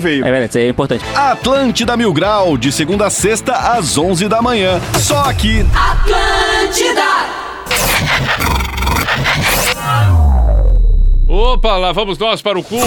veio. 0.01 0.25
É 0.25 0.31
verdade, 0.31 0.59
é 0.59 0.67
importante. 0.67 1.05
Atlântida 1.15 1.95
Mil 1.95 2.11
Grau, 2.11 2.57
de 2.57 2.71
segunda 2.71 3.07
a 3.07 3.09
sexta, 3.09 3.53
às 3.53 3.97
11 3.97 4.27
da 4.27 4.41
manhã. 4.41 4.81
Só 4.99 5.19
aqui. 5.21 5.65
Atlântida! 5.73 7.01
Opa, 11.27 11.77
lá 11.77 11.93
vamos 11.93 12.17
nós 12.17 12.41
para 12.41 12.59
o 12.59 12.63
cubo. 12.63 12.83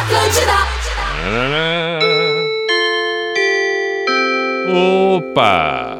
Atlântida! 0.00 0.78
Opa! 4.70 5.98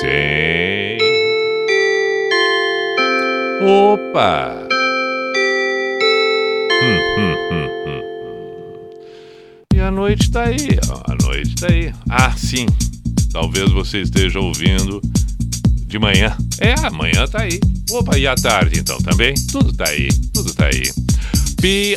Sim. 0.00 0.98
Opa! 3.62 4.63
A 9.84 9.90
noite 9.90 10.30
tá 10.30 10.44
aí. 10.44 10.78
A 11.06 11.14
noite 11.24 11.54
tá 11.56 11.66
aí. 11.70 11.92
Ah, 12.08 12.32
sim. 12.36 12.66
Talvez 13.32 13.70
você 13.70 14.00
esteja 14.00 14.40
ouvindo 14.40 15.00
de 15.86 15.98
manhã. 15.98 16.36
É, 16.58 16.74
amanhã 16.86 17.26
tá 17.26 17.42
aí. 17.42 17.60
Opa, 17.90 18.16
e 18.18 18.26
à 18.26 18.34
tarde 18.34 18.80
então 18.80 18.98
também? 18.98 19.34
Tudo 19.52 19.72
tá 19.72 19.84
aí, 19.88 20.08
tudo 20.32 20.54
tá 20.54 20.66
aí. 20.66 20.82
P-I-J-A-M-A 21.60 21.96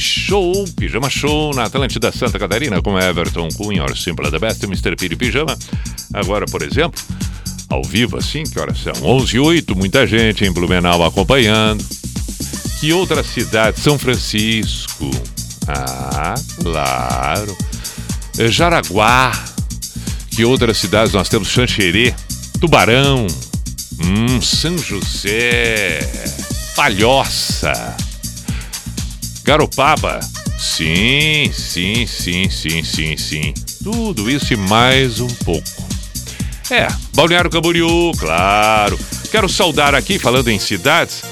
Show, 0.00 0.64
Pijama 0.76 1.10
Show 1.10 1.54
na 1.54 1.64
Atlântida 1.64 2.12
Santa 2.12 2.38
Catarina 2.38 2.80
com 2.80 2.98
Everton 2.98 3.48
Cunha, 3.56 3.82
or 3.82 3.96
Simple 3.96 4.30
the 4.30 4.38
Best, 4.38 4.64
Mr. 4.64 4.96
Piri 4.96 5.16
Pijama. 5.16 5.56
Agora, 6.14 6.46
por 6.46 6.62
exemplo, 6.62 7.00
ao 7.68 7.82
vivo 7.82 8.16
assim, 8.16 8.44
que 8.44 8.58
horas 8.58 8.78
são? 8.78 8.94
11 9.02 9.36
e 9.36 9.40
8, 9.40 9.76
muita 9.76 10.06
gente 10.06 10.44
em 10.44 10.52
Blumenau 10.52 11.04
acompanhando. 11.04 11.84
Que 12.80 12.92
outra 12.92 13.24
cidade? 13.24 13.80
São 13.80 13.98
Francisco. 13.98 15.10
Ah, 15.66 16.34
claro. 16.62 17.56
Eh, 18.38 18.48
Jaraguá. 18.48 19.32
Que 20.30 20.44
outras 20.44 20.78
cidades 20.78 21.12
nós 21.12 21.28
temos? 21.28 21.48
Xanxerê, 21.48 22.14
Tubarão, 22.60 23.26
hum, 24.00 24.40
São 24.40 24.78
José, 24.78 25.98
Palhoça, 26.76 27.96
Garopaba. 29.42 30.20
Sim, 30.56 31.50
sim, 31.52 32.06
sim, 32.06 32.48
sim, 32.48 32.84
sim, 32.84 33.16
sim. 33.16 33.54
Tudo 33.82 34.30
isso 34.30 34.52
e 34.52 34.56
mais 34.56 35.18
um 35.18 35.26
pouco. 35.26 35.66
É, 36.70 36.86
Balneário 37.14 37.50
Camboriú, 37.50 38.12
claro. 38.16 38.96
Quero 39.32 39.48
saudar 39.48 39.94
aqui, 39.94 40.20
falando 40.20 40.48
em 40.48 40.58
cidades, 40.60 41.22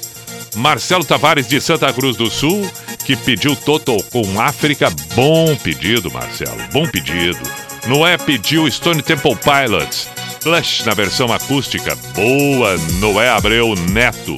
Marcelo 0.57 1.05
Tavares 1.05 1.47
de 1.47 1.61
Santa 1.61 1.93
Cruz 1.93 2.17
do 2.17 2.31
Sul, 2.31 2.69
que 3.05 3.15
pediu 3.15 3.55
Total 3.55 4.03
com 4.11 4.41
África. 4.41 4.91
Bom 5.15 5.55
pedido, 5.57 6.11
Marcelo, 6.11 6.57
bom 6.73 6.87
pedido. 6.87 7.39
Noé 7.87 8.17
pediu 8.17 8.69
Stone 8.71 9.03
Temple 9.03 9.37
Pilots. 9.37 10.09
Plush 10.43 10.85
na 10.85 10.95
versão 10.95 11.33
acústica. 11.33 11.97
Boa, 12.15 12.77
Noé 12.99 13.29
Abreu 13.29 13.75
Neto. 13.75 14.35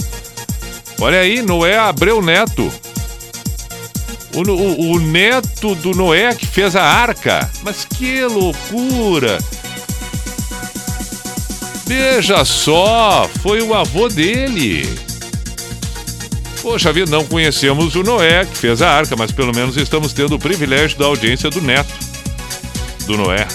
Olha 1.01 1.21
aí, 1.21 1.41
Noé 1.41 1.79
Abreu 1.79 2.21
Neto. 2.21 2.73
O, 4.35 4.43
o, 4.43 4.93
o 4.93 5.01
neto 5.01 5.75
do 5.77 5.93
Noé 5.93 6.35
que 6.35 6.47
fez 6.47 6.77
a 6.77 6.83
arca. 6.83 7.51
Mas 7.63 7.85
que 7.85 8.25
loucura! 8.25 9.39
Veja 11.87 12.45
só, 12.45 13.29
foi 13.43 13.63
o 13.63 13.73
avô 13.73 14.09
dele. 14.09 15.08
Poxa 16.69 16.93
vida, 16.93 17.11
não 17.11 17.25
conhecemos 17.25 17.97
o 17.97 18.03
Noé 18.03 18.45
que 18.45 18.59
fez 18.59 18.83
a 18.83 18.91
arca, 18.91 19.17
mas 19.17 19.33
pelo 19.33 19.55
menos 19.55 19.75
estamos 19.79 20.13
tendo 20.13 20.35
o 20.35 20.39
privilégio 20.39 20.99
da 20.99 21.07
audiência 21.07 21.49
do 21.49 21.63
neto 21.63 21.91
do 23.07 23.17
Noé. 23.17 23.49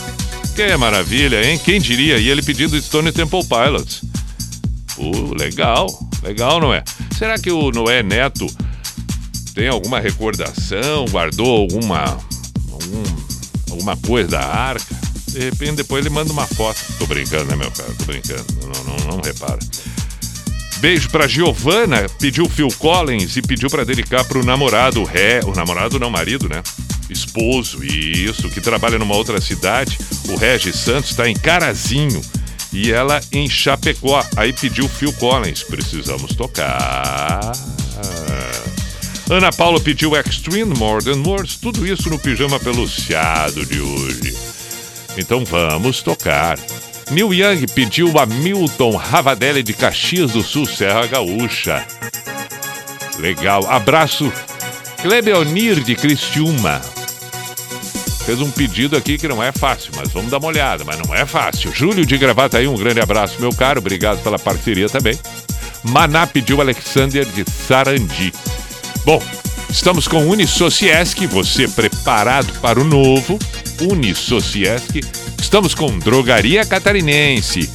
Que 0.55 0.75
maravilha, 0.75 1.47
hein? 1.47 1.59
Quem 1.63 1.79
diria? 1.79 2.17
E 2.17 2.27
ele 2.27 2.41
pedindo 2.41 2.81
Stone 2.81 3.11
Temple 3.11 3.45
Pilots. 3.45 4.01
Pô, 4.95 5.35
legal, 5.39 5.87
legal, 6.23 6.59
Noé. 6.59 6.83
Será 7.15 7.37
que 7.37 7.51
o 7.51 7.69
Noé 7.69 8.01
Neto 8.01 8.47
Tem 9.53 9.67
alguma 9.67 9.99
recordação? 9.99 11.05
Guardou 11.05 11.55
alguma, 11.55 12.17
algum, 12.71 13.03
alguma 13.69 13.95
coisa 13.95 14.29
da 14.29 14.41
arca? 14.43 14.95
De 15.27 15.39
repente, 15.39 15.75
depois 15.75 16.03
ele 16.03 16.13
manda 16.13 16.33
uma 16.33 16.47
foto. 16.47 16.79
Tô 16.97 17.05
brincando, 17.05 17.45
né, 17.45 17.55
meu 17.55 17.69
cara? 17.69 17.93
Tô 17.95 18.05
brincando. 18.05 18.45
Não, 18.63 18.83
não, 18.83 19.17
não 19.17 19.21
repara. 19.21 19.59
Beijo 20.83 21.09
pra 21.09 21.29
Giovana, 21.29 22.09
pediu 22.19 22.49
Phil 22.49 22.67
Collins 22.77 23.37
e 23.37 23.41
pediu 23.41 23.69
pra 23.69 23.85
dedicar 23.85 24.25
pro 24.25 24.43
namorado, 24.43 24.99
o 24.99 25.05
ré, 25.05 25.39
o 25.45 25.55
namorado 25.55 25.97
não 25.97 26.09
marido, 26.09 26.49
né? 26.49 26.61
Esposo, 27.09 27.81
isso, 27.85 28.49
que 28.49 28.59
trabalha 28.59 28.99
numa 28.99 29.15
outra 29.15 29.39
cidade. 29.39 29.97
O 30.27 30.35
Regis 30.35 30.75
Santos 30.75 31.15
tá 31.15 31.29
em 31.29 31.35
Carazinho 31.35 32.21
e 32.73 32.91
ela 32.91 33.21
em 33.31 33.49
Chapecó. 33.49 34.21
Aí 34.35 34.51
pediu 34.51 34.89
Phil 34.89 35.13
Collins, 35.13 35.63
precisamos 35.63 36.35
tocar. 36.35 37.53
Ana 39.29 39.53
Paula 39.53 39.79
pediu 39.79 40.17
Extreme 40.17 40.77
More 40.77 41.01
Than 41.01 41.23
Words, 41.25 41.55
tudo 41.55 41.87
isso 41.87 42.09
no 42.09 42.19
pijama 42.19 42.59
peluciado 42.59 43.65
de 43.65 43.79
hoje. 43.79 44.35
Então 45.17 45.45
vamos 45.45 46.01
tocar. 46.01 46.59
Neil 47.11 47.33
Young 47.33 47.65
pediu 47.73 48.17
a 48.17 48.25
Milton 48.25 48.95
Ravadelli 48.95 49.61
de 49.63 49.73
Caxias 49.73 50.31
do 50.31 50.41
Sul, 50.41 50.65
Serra 50.65 51.05
Gaúcha. 51.07 51.85
Legal. 53.19 53.65
Abraço. 53.69 54.31
Clebeonir 55.01 55.83
de 55.83 55.95
Cristiúma. 55.95 56.81
Fez 58.25 58.39
um 58.39 58.49
pedido 58.49 58.95
aqui 58.95 59.17
que 59.17 59.27
não 59.27 59.43
é 59.43 59.51
fácil, 59.51 59.91
mas 59.97 60.09
vamos 60.11 60.31
dar 60.31 60.37
uma 60.37 60.47
olhada, 60.47 60.85
mas 60.85 60.97
não 60.97 61.13
é 61.13 61.25
fácil. 61.25 61.73
Júlio 61.73 62.05
de 62.05 62.17
Gravata 62.17 62.57
aí, 62.57 62.67
um 62.67 62.75
grande 62.75 63.01
abraço, 63.01 63.39
meu 63.39 63.51
caro. 63.51 63.79
Obrigado 63.79 64.23
pela 64.23 64.39
parceria 64.39 64.87
também. 64.87 65.19
Maná 65.83 66.25
pediu 66.25 66.61
Alexander 66.61 67.25
de 67.25 67.43
Sarandi. 67.49 68.33
Bom, 69.03 69.21
estamos 69.73 70.07
com 70.07 70.29
Unisociesc, 70.29 71.27
você 71.27 71.67
preparado 71.67 72.53
para 72.61 72.79
o 72.79 72.83
novo. 72.83 73.39
Unisociesc. 73.81 75.01
Estamos 75.41 75.73
com 75.73 75.97
Drogaria 75.97 76.63
Catarinense. 76.63 77.67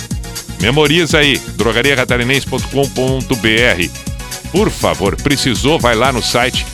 Memoriza 0.61 1.19
aí, 1.19 1.37
drogariacatarinense.com.br. 1.57 4.51
Por 4.53 4.71
favor, 4.71 5.17
precisou, 5.17 5.77
vai 5.79 5.97
lá 5.97 6.13
no 6.13 6.23
site, 6.23 6.65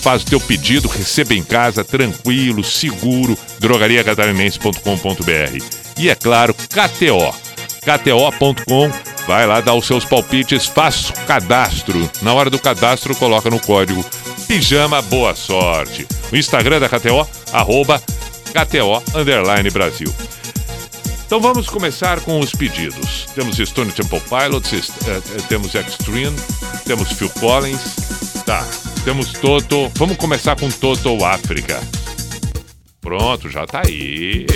faz 0.00 0.22
o 0.22 0.26
teu 0.26 0.40
pedido, 0.40 0.88
receba 0.88 1.34
em 1.34 1.42
casa, 1.42 1.84
tranquilo, 1.84 2.64
seguro, 2.64 3.36
drogariacatarinense.com.br. 3.60 5.64
E 5.98 6.08
é 6.08 6.14
claro, 6.14 6.54
KTO. 6.54 7.34
KTO.com, 7.82 8.90
vai 9.26 9.46
lá 9.46 9.60
dar 9.60 9.74
os 9.74 9.86
seus 9.86 10.04
palpites, 10.04 10.66
faça 10.66 11.12
o 11.12 11.16
cadastro. 11.26 12.10
Na 12.22 12.32
hora 12.32 12.48
do 12.48 12.58
cadastro, 12.58 13.14
coloca 13.14 13.50
no 13.50 13.60
código 13.60 14.02
Pijama 14.52 15.00
Boa 15.00 15.34
Sorte. 15.34 16.06
O 16.30 16.36
Instagram 16.36 16.78
da 16.78 16.86
KTO, 16.86 17.26
arroba 17.54 17.98
KTO 17.98 19.02
Underline 19.18 19.70
Brasil. 19.70 20.14
Então 21.24 21.40
vamos 21.40 21.70
começar 21.70 22.20
com 22.20 22.38
os 22.38 22.52
pedidos. 22.52 23.24
Temos 23.34 23.56
Stone 23.56 23.90
Temple 23.92 24.20
Pilots, 24.20 24.90
eh, 25.08 25.10
eh, 25.10 25.42
temos 25.48 25.74
Extreme, 25.74 26.36
temos 26.84 27.12
Phil 27.12 27.30
Collins, 27.40 27.96
tá, 28.44 28.62
temos 29.06 29.32
Toto. 29.32 29.90
Vamos 29.94 30.18
começar 30.18 30.54
com 30.54 30.70
Toto 30.70 31.24
África. 31.24 31.80
Pronto, 33.00 33.48
já 33.48 33.66
tá 33.66 33.80
aí. 33.86 34.46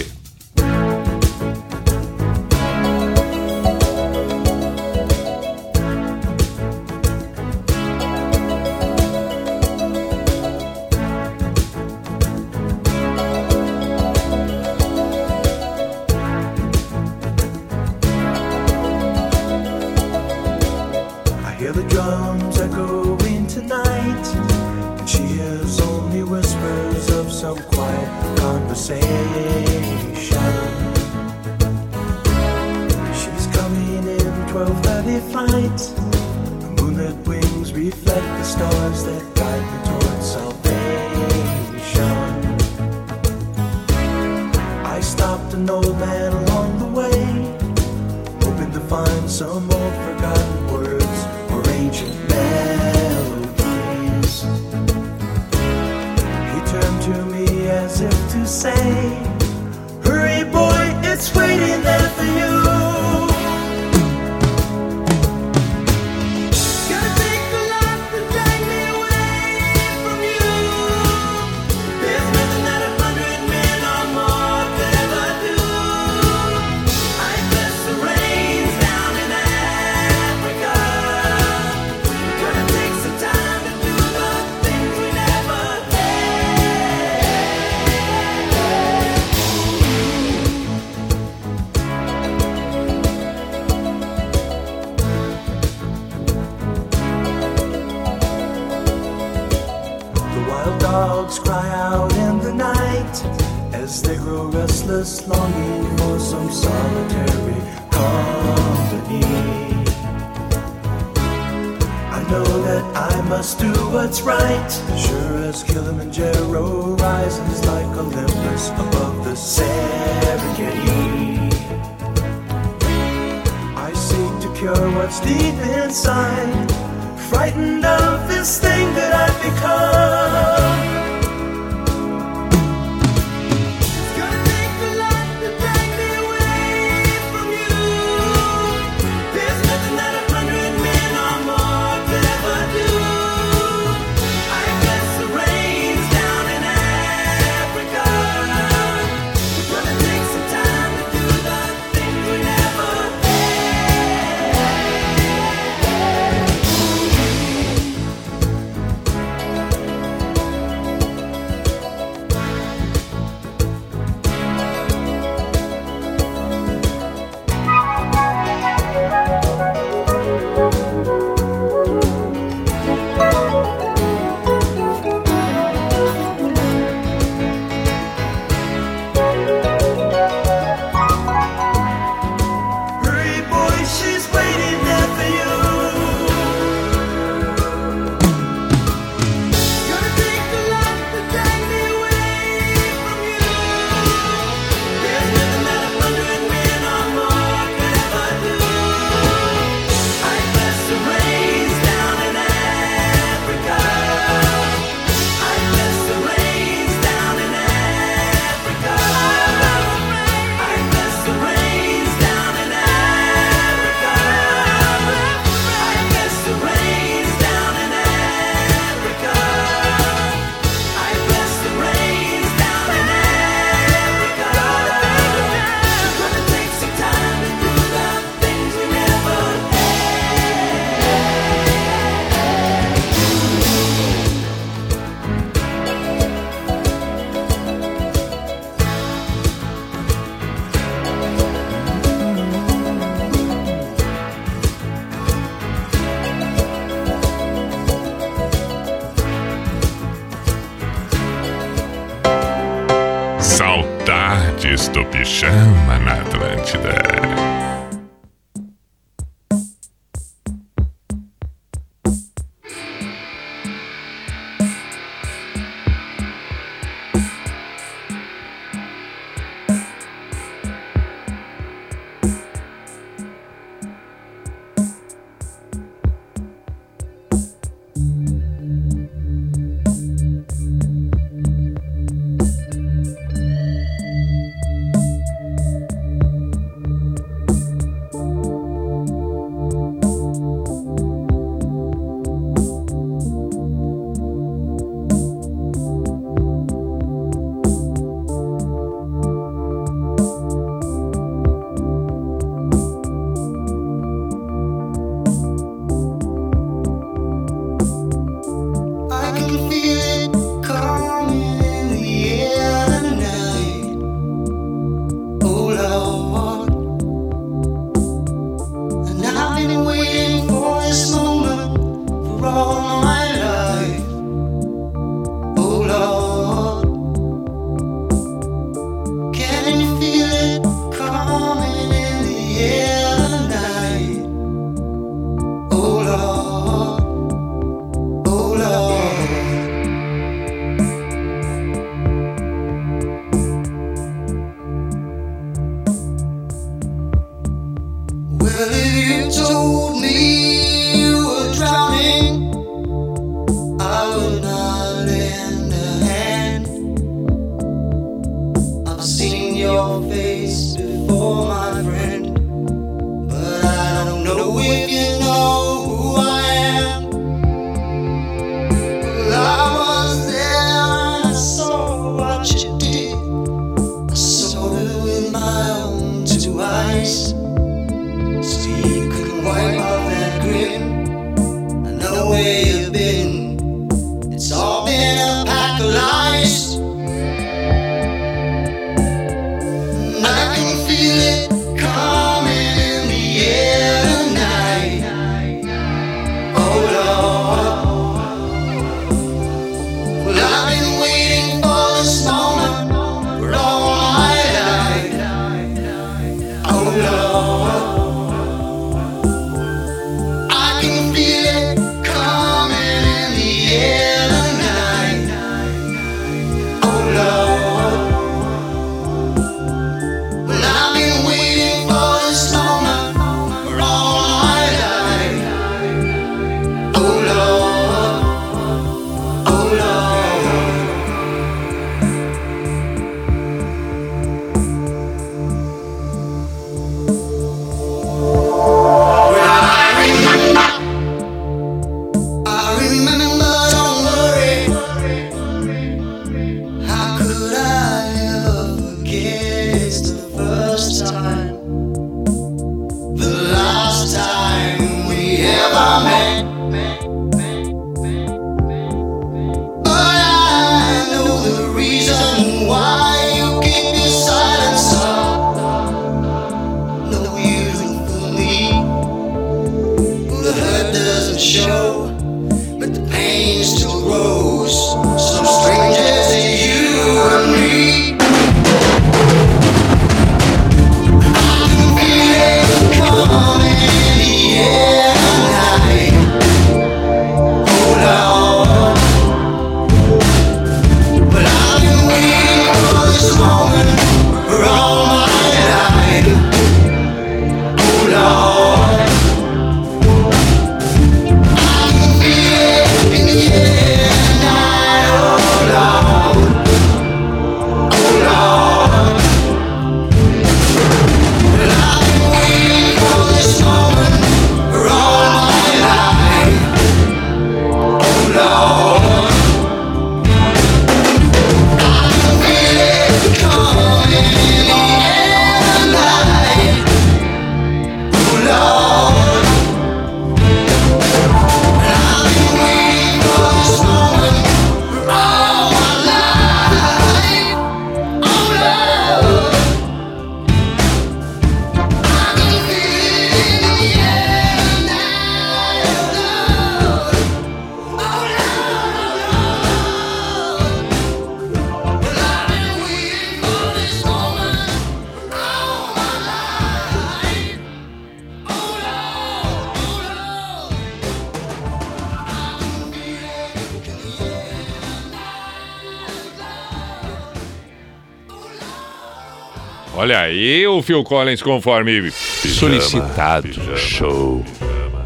Phil 570.87 571.03
Collins 571.03 571.43
conforme 571.43 572.13
solicitado. 572.13 573.49
Show 573.77 574.45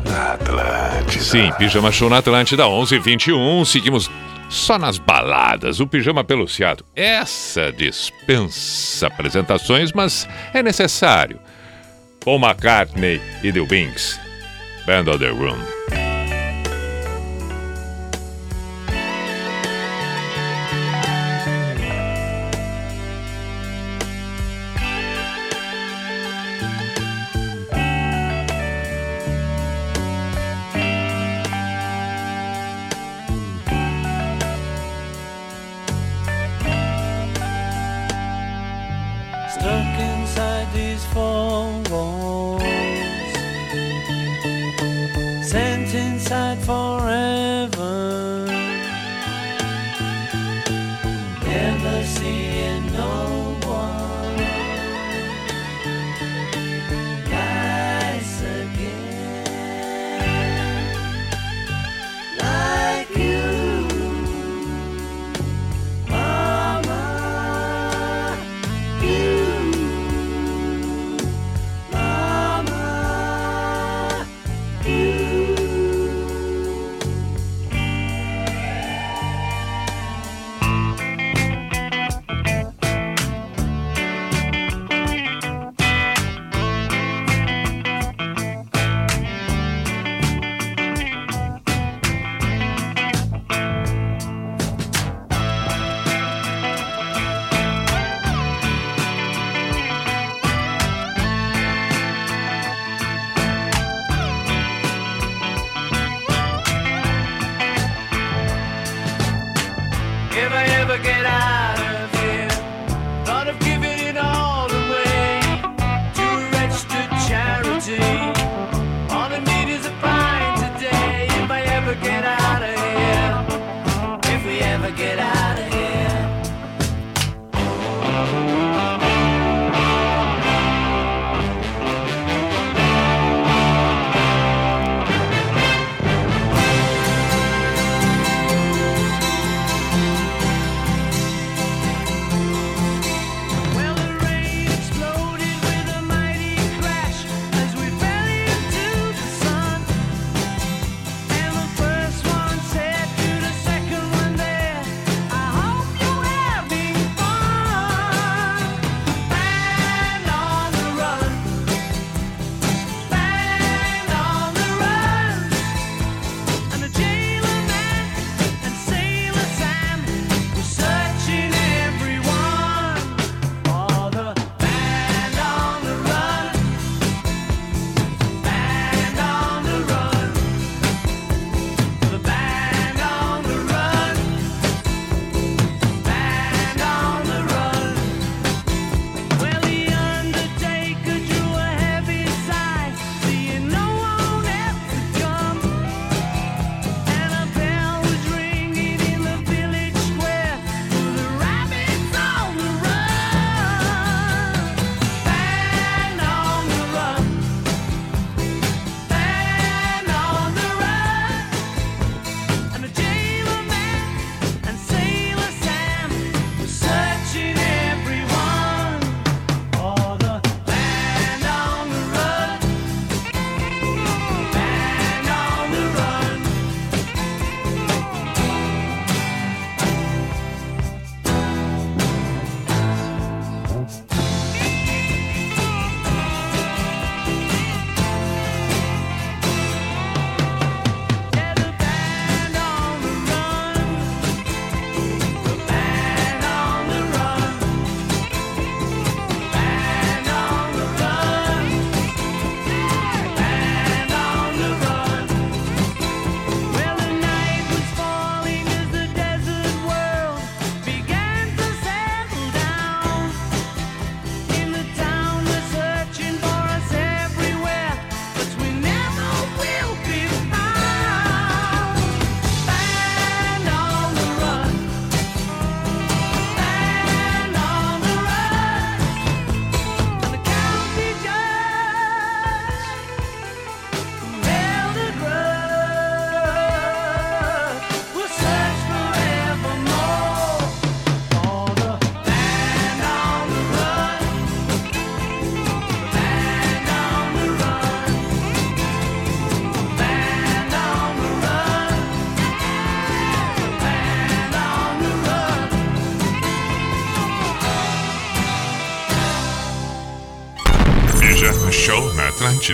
na 0.04 0.34
Atlântida. 0.34 1.24
Sim, 1.24 1.50
Pijama 1.56 1.90
Show 1.90 2.10
na 2.10 2.18
Atlântida 2.18 2.64
1121. 2.68 3.64
Seguimos 3.64 4.10
só 4.50 4.78
nas 4.78 4.98
baladas. 4.98 5.80
O 5.80 5.86
Pijama 5.86 6.22
Peluciado. 6.22 6.84
Essa 6.94 7.72
dispensa 7.72 9.06
apresentações, 9.06 9.90
mas 9.92 10.28
é 10.52 10.62
necessário. 10.62 11.40
Paul 12.22 12.40
McCartney 12.40 13.18
e 13.42 13.50
The 13.50 13.60
Wings. 13.60 14.20
Band 14.86 15.10
of 15.10 15.18
the 15.18 15.30
Room. 15.30 15.79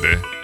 Quente, 0.01 0.17
né? 0.17 0.36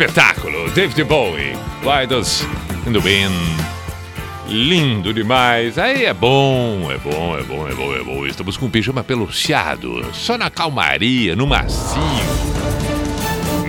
Espetáculo! 0.00 0.70
David 0.70 1.04
Bowie, 1.04 1.52
Idols 2.02 2.42
in 2.86 2.92
the 2.92 3.00
Wind. 3.00 3.34
Lindo 4.48 5.12
demais. 5.12 5.76
Aí 5.76 6.06
é 6.06 6.14
bom, 6.14 6.90
é 6.90 6.96
bom, 6.96 7.38
é 7.38 7.42
bom, 7.42 7.68
é 7.68 7.74
bom, 7.74 7.94
é 7.94 8.02
bom. 8.02 8.26
Estamos 8.26 8.56
com 8.56 8.64
o 8.64 8.70
pijama 8.70 9.04
peluciado, 9.04 10.02
só 10.14 10.38
na 10.38 10.48
calmaria, 10.48 11.36
no 11.36 11.46
macio. 11.46 12.00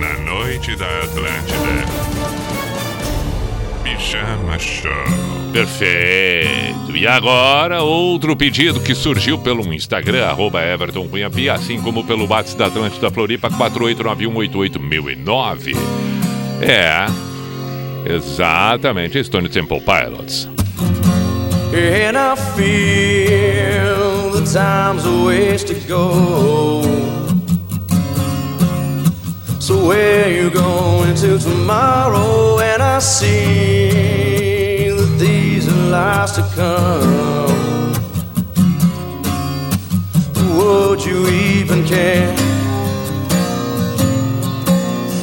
Na 0.00 0.14
noite 0.20 0.74
da 0.74 0.86
Atlântida. 1.00 1.84
Pijama 3.84 4.58
Show. 4.58 4.90
Perfeito. 5.52 6.96
E 6.96 7.06
agora, 7.06 7.82
outro 7.82 8.34
pedido 8.34 8.80
que 8.80 8.94
surgiu 8.94 9.38
pelo 9.38 9.70
Instagram, 9.74 10.24
arroba 10.24 10.64
Everton 10.64 11.06
Cunha 11.08 11.30
assim 11.52 11.78
como 11.82 12.02
pelo 12.04 12.26
WhatsApp 12.26 12.58
da 12.58 12.68
Atlântida 12.68 13.10
Floripa, 13.10 13.50
489188009. 13.50 16.01
É, 16.62 17.06
exatamente, 18.06 19.22
Stone 19.24 19.48
Temple 19.48 19.80
Pilots. 19.80 20.48
And 21.74 22.16
I 22.16 22.36
feel 22.54 24.30
the 24.30 24.44
time's 24.44 25.04
a 25.04 25.24
ways 25.24 25.64
to 25.64 25.74
go. 25.88 26.82
So 29.58 29.86
where 29.86 30.30
you 30.30 30.50
going 30.50 31.14
to 31.16 31.38
tomorrow? 31.38 32.58
And 32.60 32.82
I 32.82 33.00
see 33.00 34.90
that 34.90 35.18
these 35.18 35.66
are 35.66 35.90
lies 35.90 36.32
to 36.32 36.42
come. 36.54 37.92
Would 40.56 41.04
you 41.04 41.26
even 41.28 41.84
care? 41.86 42.34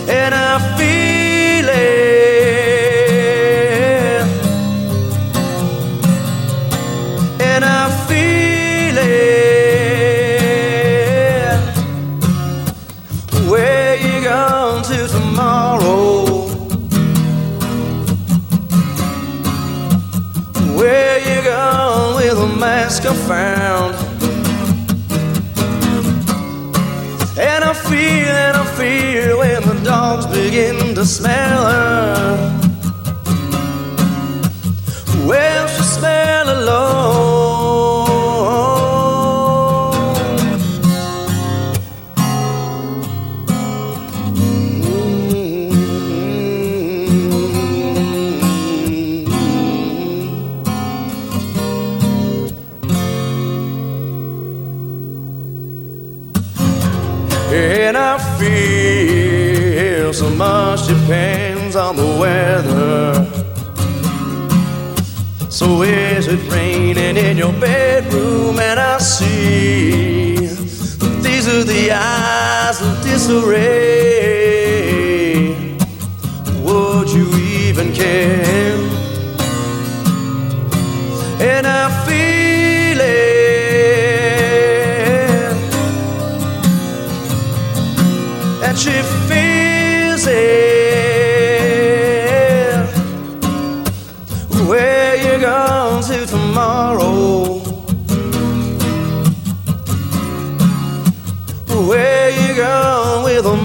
And 0.09 0.33
I 0.33 0.57
feel 0.77 1.08
smell 31.19 31.78
your 67.39 67.53
bedroom? 67.53 68.59
And 68.59 68.79
I 68.79 68.97
see 68.97 70.35
that 70.35 71.21
these 71.23 71.47
are 71.47 71.63
the 71.63 71.91
eyes 71.93 72.81
of 72.81 73.01
disarray. 73.01 73.69
Would 76.65 77.09
you 77.09 77.27
even 77.37 77.93
care? 77.93 78.78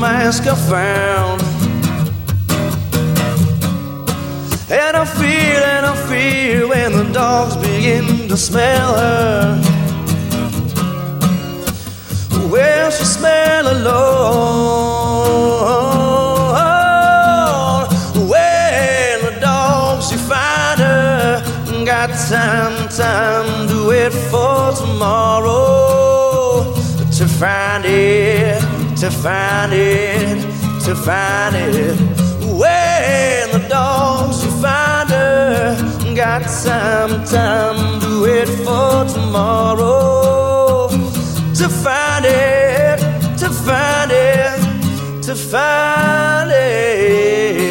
Mask 0.05 0.45
I 0.47 0.55
found? 0.55 1.41
And 4.81 4.95
I 5.03 5.05
feel, 5.21 5.61
and 5.75 5.85
I 5.93 5.95
feel 6.11 6.69
when 6.69 6.91
the 6.93 7.07
dogs 7.13 7.57
begin 7.57 8.07
to 8.29 8.37
smell 8.37 8.91
her. 9.03 9.61
Well, 12.53 12.91
she 12.91 13.05
smell 13.19 13.65
alone. 13.77 14.25
When 18.33 19.15
the 19.27 19.35
dogs 19.41 20.13
you 20.13 20.19
find 20.19 20.79
her, 20.81 21.43
got 21.87 22.11
time, 22.29 22.77
time 22.89 23.69
to 23.71 23.77
wait 23.89 24.15
for 24.31 24.73
tomorrow 24.83 25.55
to 27.19 27.25
find 27.41 27.85
it, 27.87 28.61
to 28.97 29.11
find 29.11 29.73
it, 29.73 30.41
to 30.85 30.95
find 30.95 31.57
it. 31.57 31.99
When 32.61 33.51
the 33.51 33.67
dogs 33.69 34.45
you 34.45 34.51
find 34.63 35.11
her, 35.11 36.15
got 36.15 36.43
time, 36.43 37.25
time 37.25 38.01
to 38.01 38.23
wait 38.23 38.49
for 38.65 39.05
tomorrow 39.13 40.89
to 40.89 41.69
find 41.69 42.25
it, 42.25 42.99
to 43.39 43.49
find 43.49 44.11
it, 44.13 45.23
to 45.23 45.35
find 45.35 46.51
it. 46.53 47.64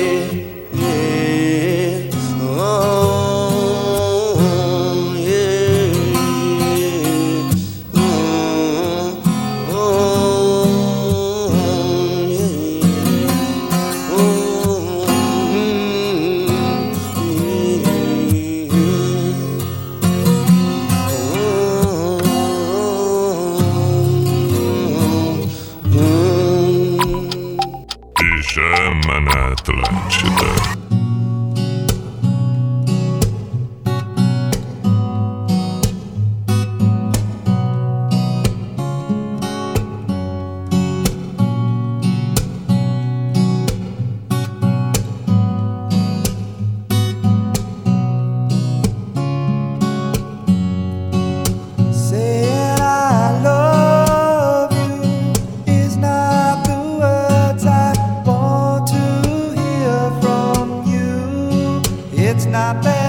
not 62.54 62.84
bad. 62.84 63.03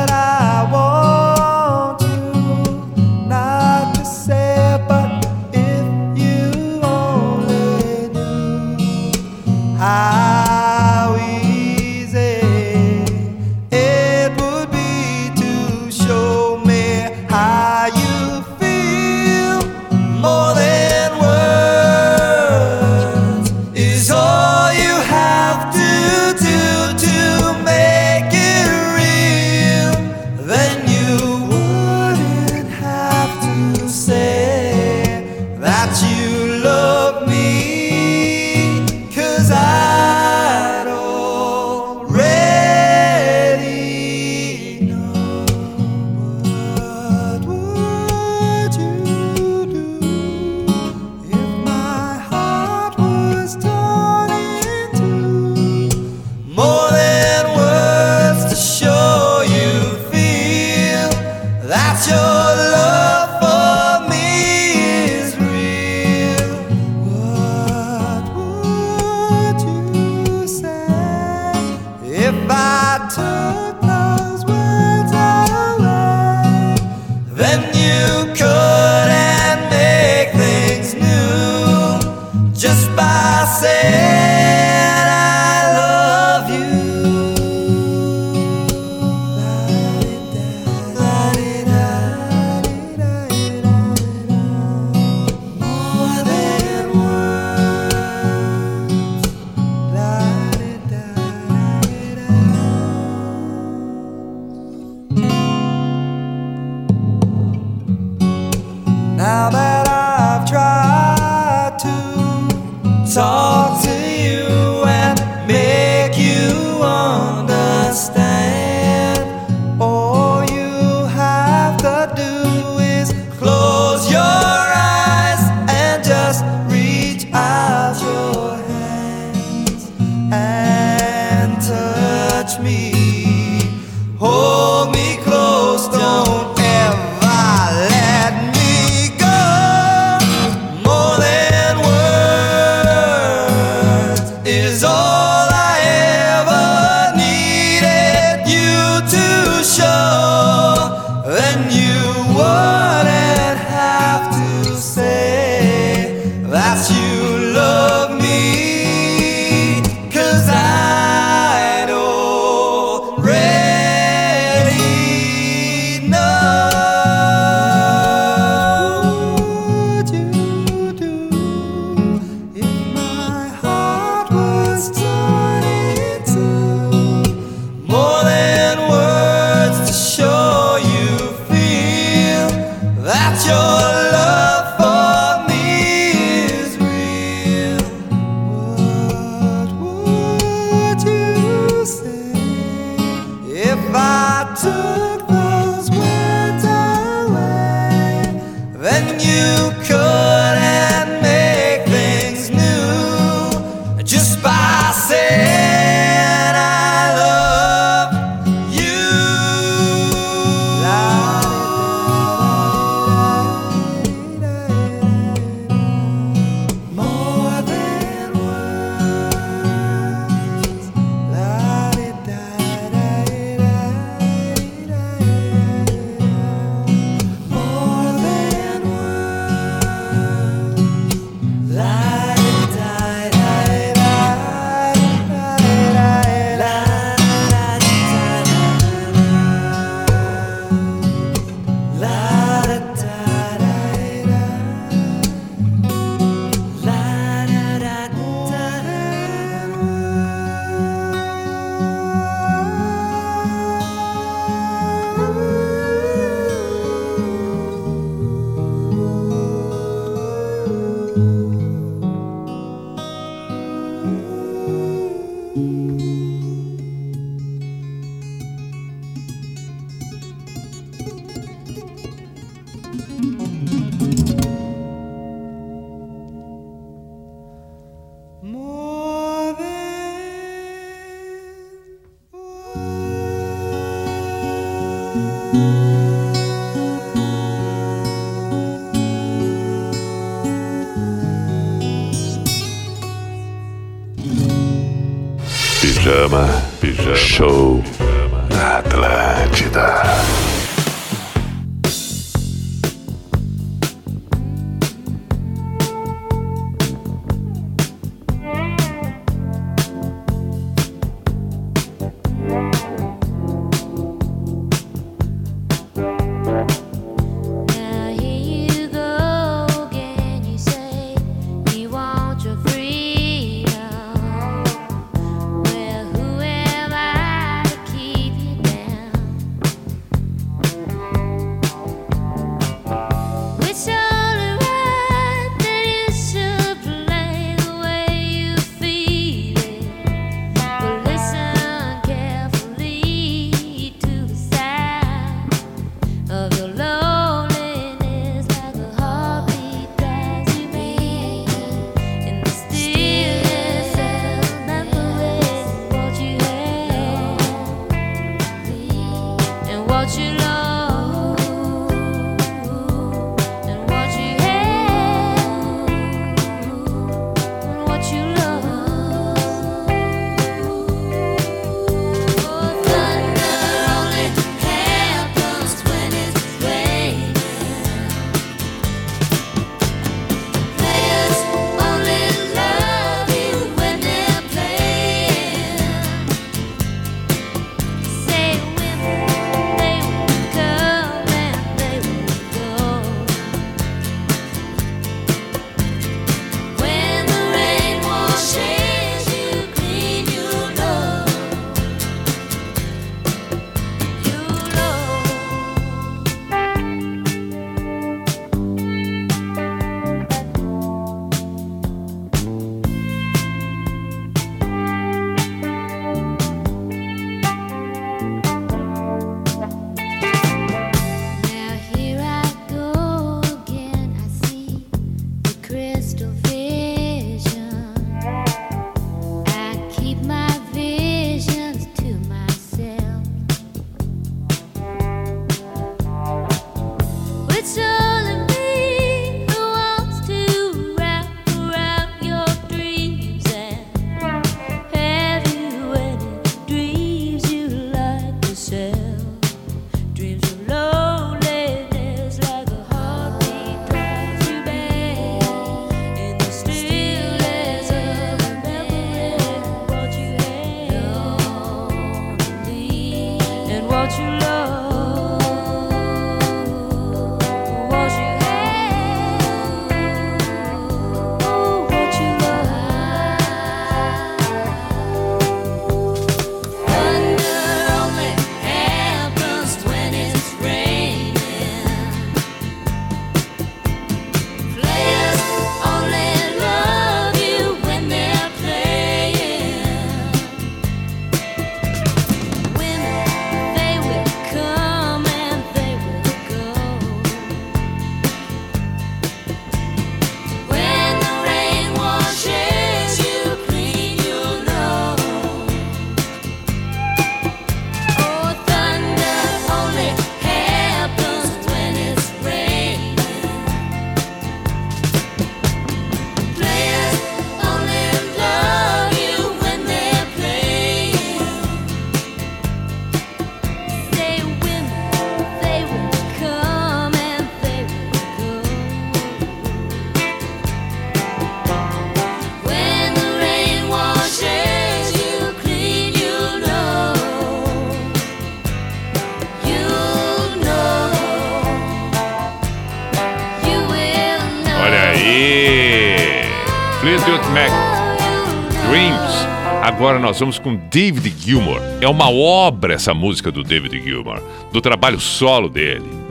nós 550.34 550.40
vamos 550.40 550.58
com 550.58 550.74
David 550.90 551.32
Gilmour. 551.38 551.78
É 552.00 552.08
uma 552.08 552.28
obra 552.28 552.94
essa 552.94 553.14
música 553.14 553.52
do 553.52 553.62
David 553.62 554.02
Gilmour, 554.02 554.42
do 554.72 554.80
trabalho 554.80 555.20
solo 555.20 555.68
dele. 555.68 556.23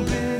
little 0.00 0.04
bit. 0.04 0.37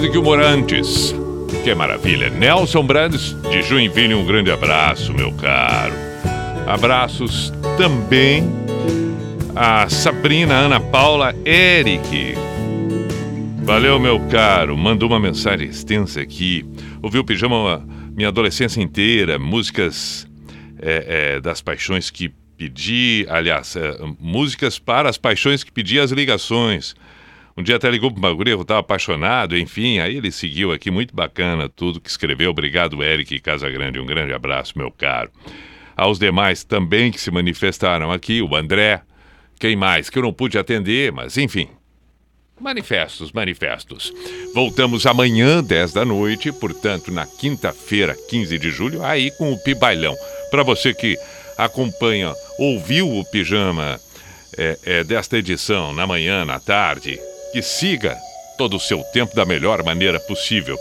Moon. 0.00 0.10
David 0.10 0.12
Gilmour 0.12 0.40
antes. 0.40 1.14
Que 1.62 1.74
maravilha. 1.74 2.30
Nelson 2.30 2.84
Brandes, 2.84 3.36
de 3.50 3.62
Joinville, 3.62 4.14
um 4.14 4.24
grande 4.24 4.50
abraço, 4.50 5.12
meu 5.12 5.32
caro. 5.32 5.92
Abraços 6.66 7.52
também 7.76 8.44
a 9.54 9.88
Sabrina, 9.88 10.54
Ana 10.54 10.80
Paula, 10.80 11.34
Eric. 11.44 12.34
Valeu, 13.62 13.98
meu 13.98 14.18
caro. 14.28 14.76
Mandou 14.76 15.08
uma 15.08 15.20
mensagem 15.20 15.68
extensa 15.68 16.20
aqui. 16.20 16.64
Ouviu 17.02 17.20
o 17.20 17.24
pijama 17.24 17.86
minha 18.16 18.28
adolescência 18.28 18.80
inteira, 18.80 19.38
músicas 19.38 20.26
é, 20.80 21.34
é, 21.36 21.40
das 21.40 21.60
paixões 21.60 22.10
que 22.10 22.32
pedi, 22.56 23.26
aliás, 23.28 23.76
é, 23.76 23.98
músicas 24.18 24.78
para 24.78 25.10
as 25.10 25.18
paixões 25.18 25.62
que 25.62 25.72
pedi 25.72 26.00
as 26.00 26.10
ligações. 26.10 26.94
Um 27.56 27.62
dia 27.62 27.76
até 27.76 27.90
ligou 27.90 28.10
pro 28.10 28.20
bagulho, 28.20 28.50
eu 28.50 28.62
estava 28.62 28.80
apaixonado, 28.80 29.56
enfim, 29.56 29.98
aí 29.98 30.16
ele 30.16 30.30
seguiu 30.30 30.72
aqui, 30.72 30.90
muito 30.90 31.14
bacana 31.14 31.68
tudo 31.68 32.00
que 32.00 32.08
escreveu. 32.08 32.50
Obrigado, 32.50 33.02
Eric 33.02 33.40
Casagrande, 33.40 33.98
um 33.98 34.06
grande 34.06 34.32
abraço, 34.32 34.78
meu 34.78 34.90
caro. 34.90 35.30
Aos 35.96 36.18
demais 36.18 36.64
também 36.64 37.10
que 37.10 37.20
se 37.20 37.30
manifestaram 37.30 38.10
aqui, 38.10 38.40
o 38.40 38.56
André, 38.56 39.02
quem 39.58 39.76
mais 39.76 40.08
que 40.08 40.18
eu 40.18 40.22
não 40.22 40.32
pude 40.32 40.56
atender, 40.56 41.12
mas 41.12 41.36
enfim. 41.36 41.68
Manifestos, 42.60 43.32
manifestos. 43.32 44.12
Voltamos 44.54 45.06
amanhã, 45.06 45.62
10 45.62 45.94
da 45.94 46.04
noite, 46.04 46.52
portanto, 46.52 47.10
na 47.10 47.26
quinta-feira, 47.26 48.14
15 48.28 48.58
de 48.58 48.70
julho, 48.70 49.02
aí 49.02 49.30
com 49.32 49.52
o 49.52 49.58
Pibailão. 49.58 50.14
Para 50.50 50.62
você 50.62 50.92
que 50.92 51.16
acompanha, 51.56 52.34
ouviu 52.58 53.08
o 53.08 53.24
pijama 53.24 53.98
é, 54.58 54.78
é, 54.84 55.04
desta 55.04 55.38
edição 55.38 55.92
na 55.92 56.06
manhã, 56.06 56.44
na 56.44 56.60
tarde, 56.60 57.18
que 57.52 57.62
siga 57.62 58.16
todo 58.56 58.76
o 58.76 58.80
seu 58.80 59.02
tempo 59.04 59.34
da 59.34 59.44
melhor 59.44 59.82
maneira 59.82 60.20
possível. 60.20 60.78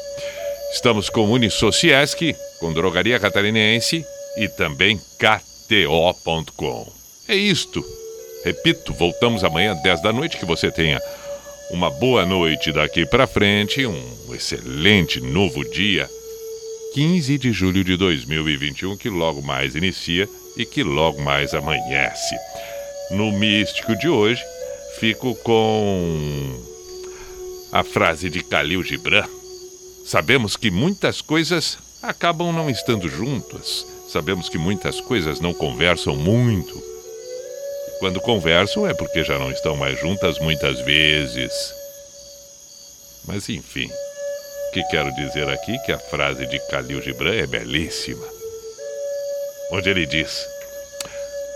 Estamos 0.74 1.10
com 1.10 1.32
Unisociesc, 1.32 2.36
com 2.60 2.74
Drogaria 2.74 3.20
Catarinense 3.20 4.06
e 4.38 4.48
também 4.48 5.00
KTO.com. 5.18 6.92
É 7.28 7.36
isto. 7.36 7.84
Repito, 8.44 8.94
voltamos 8.94 9.44
amanhã 9.44 9.74
às 9.74 9.82
10 9.82 10.02
da 10.02 10.14
noite. 10.14 10.38
Que 10.38 10.46
você 10.46 10.72
tenha 10.72 11.02
uma 11.72 11.90
boa 11.90 12.26
noite 12.26 12.72
daqui 12.72 13.06
para 13.06 13.28
frente, 13.28 13.86
um 13.86 14.34
excelente 14.34 15.20
novo 15.22 15.64
dia. 15.70 16.10
15 16.94 17.38
de 17.38 17.52
julho 17.52 17.84
de 17.84 17.96
2021, 17.96 18.98
que 18.98 19.10
logo 19.10 19.42
mais 19.42 19.76
inicia 19.76 20.28
e 20.58 20.66
que 20.66 20.82
logo 20.84 21.22
mais 21.22 21.54
amanhece. 21.54 22.36
No 23.12 23.32
místico 23.32 23.96
de 23.96 24.10
hoje, 24.10 24.42
fico 25.00 25.34
com 25.36 26.62
a 27.72 27.84
frase 27.86 28.30
de 28.30 28.40
Khalil 28.40 28.84
Gibran. 28.84 29.26
Sabemos 30.06 30.58
que 30.58 30.70
muitas 30.70 31.22
coisas 31.22 31.78
acabam 32.02 32.52
não 32.52 32.70
estando 32.70 33.08
juntas. 33.08 33.88
Sabemos 34.10 34.50
que 34.50 34.58
muitas 34.58 35.00
coisas 35.00 35.40
não 35.40 35.54
conversam 35.54 36.18
muito. 36.18 36.78
E 36.78 38.00
quando 38.00 38.20
conversam 38.20 38.86
é 38.86 38.94
porque 38.94 39.24
já 39.24 39.40
não 39.40 39.50
estão 39.52 39.78
mais 39.78 39.98
juntas 40.02 40.38
muitas 40.40 40.82
vezes. 40.82 41.54
Mas 43.26 43.48
enfim, 43.48 43.86
o 43.88 44.72
que 44.74 44.84
quero 44.86 45.16
dizer 45.16 45.48
aqui 45.48 45.76
é 45.76 45.80
que 45.80 45.92
a 45.94 46.00
frase 46.00 46.46
de 46.46 46.58
Khalil 46.70 47.02
Gibran 47.02 47.36
é 47.36 47.48
belíssima. 47.48 48.28
Onde 49.72 49.90
ele 49.90 50.06
diz: 50.06 50.46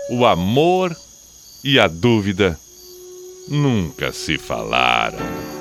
O 0.08 0.24
amor 0.24 0.96
e 1.62 1.78
a 1.78 1.86
dúvida 1.88 2.58
nunca 3.48 4.12
se 4.12 4.38
falaram. 4.38 5.53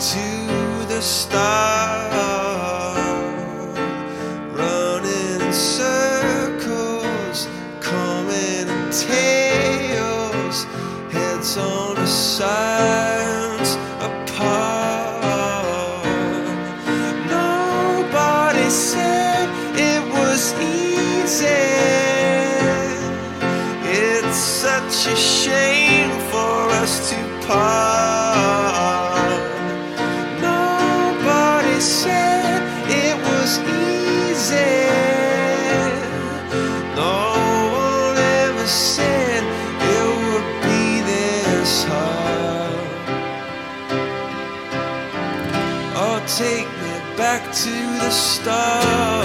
To 0.00 0.86
the 0.86 1.00
start. 1.00 2.12
Running 4.52 5.40
in 5.40 5.52
circles, 5.52 7.48
coming 7.80 8.68
in 8.68 8.90
tails, 8.92 10.64
heads 11.10 11.56
on 11.56 11.96
the 11.96 12.06
sides 12.06 12.97
the 48.44 49.17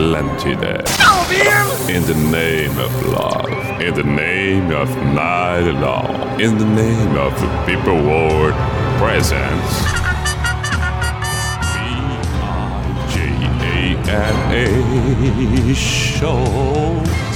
station, 0.00 0.58
Atlantida. 0.58 0.84
In 1.88 2.02
the 2.04 2.14
name 2.14 2.78
of 2.78 3.06
love, 3.06 3.48
in 3.80 3.94
the 3.94 4.02
name 4.02 4.70
of 4.70 4.88
night 4.96 5.70
long, 5.80 6.40
in 6.40 6.58
the 6.58 6.64
name 6.64 7.16
of 7.16 7.38
the 7.40 7.48
people 7.66 7.94
world 7.94 8.54
presence. 8.98 9.84
B-I-J-A-N-A 14.52 15.74
show. 15.74 17.29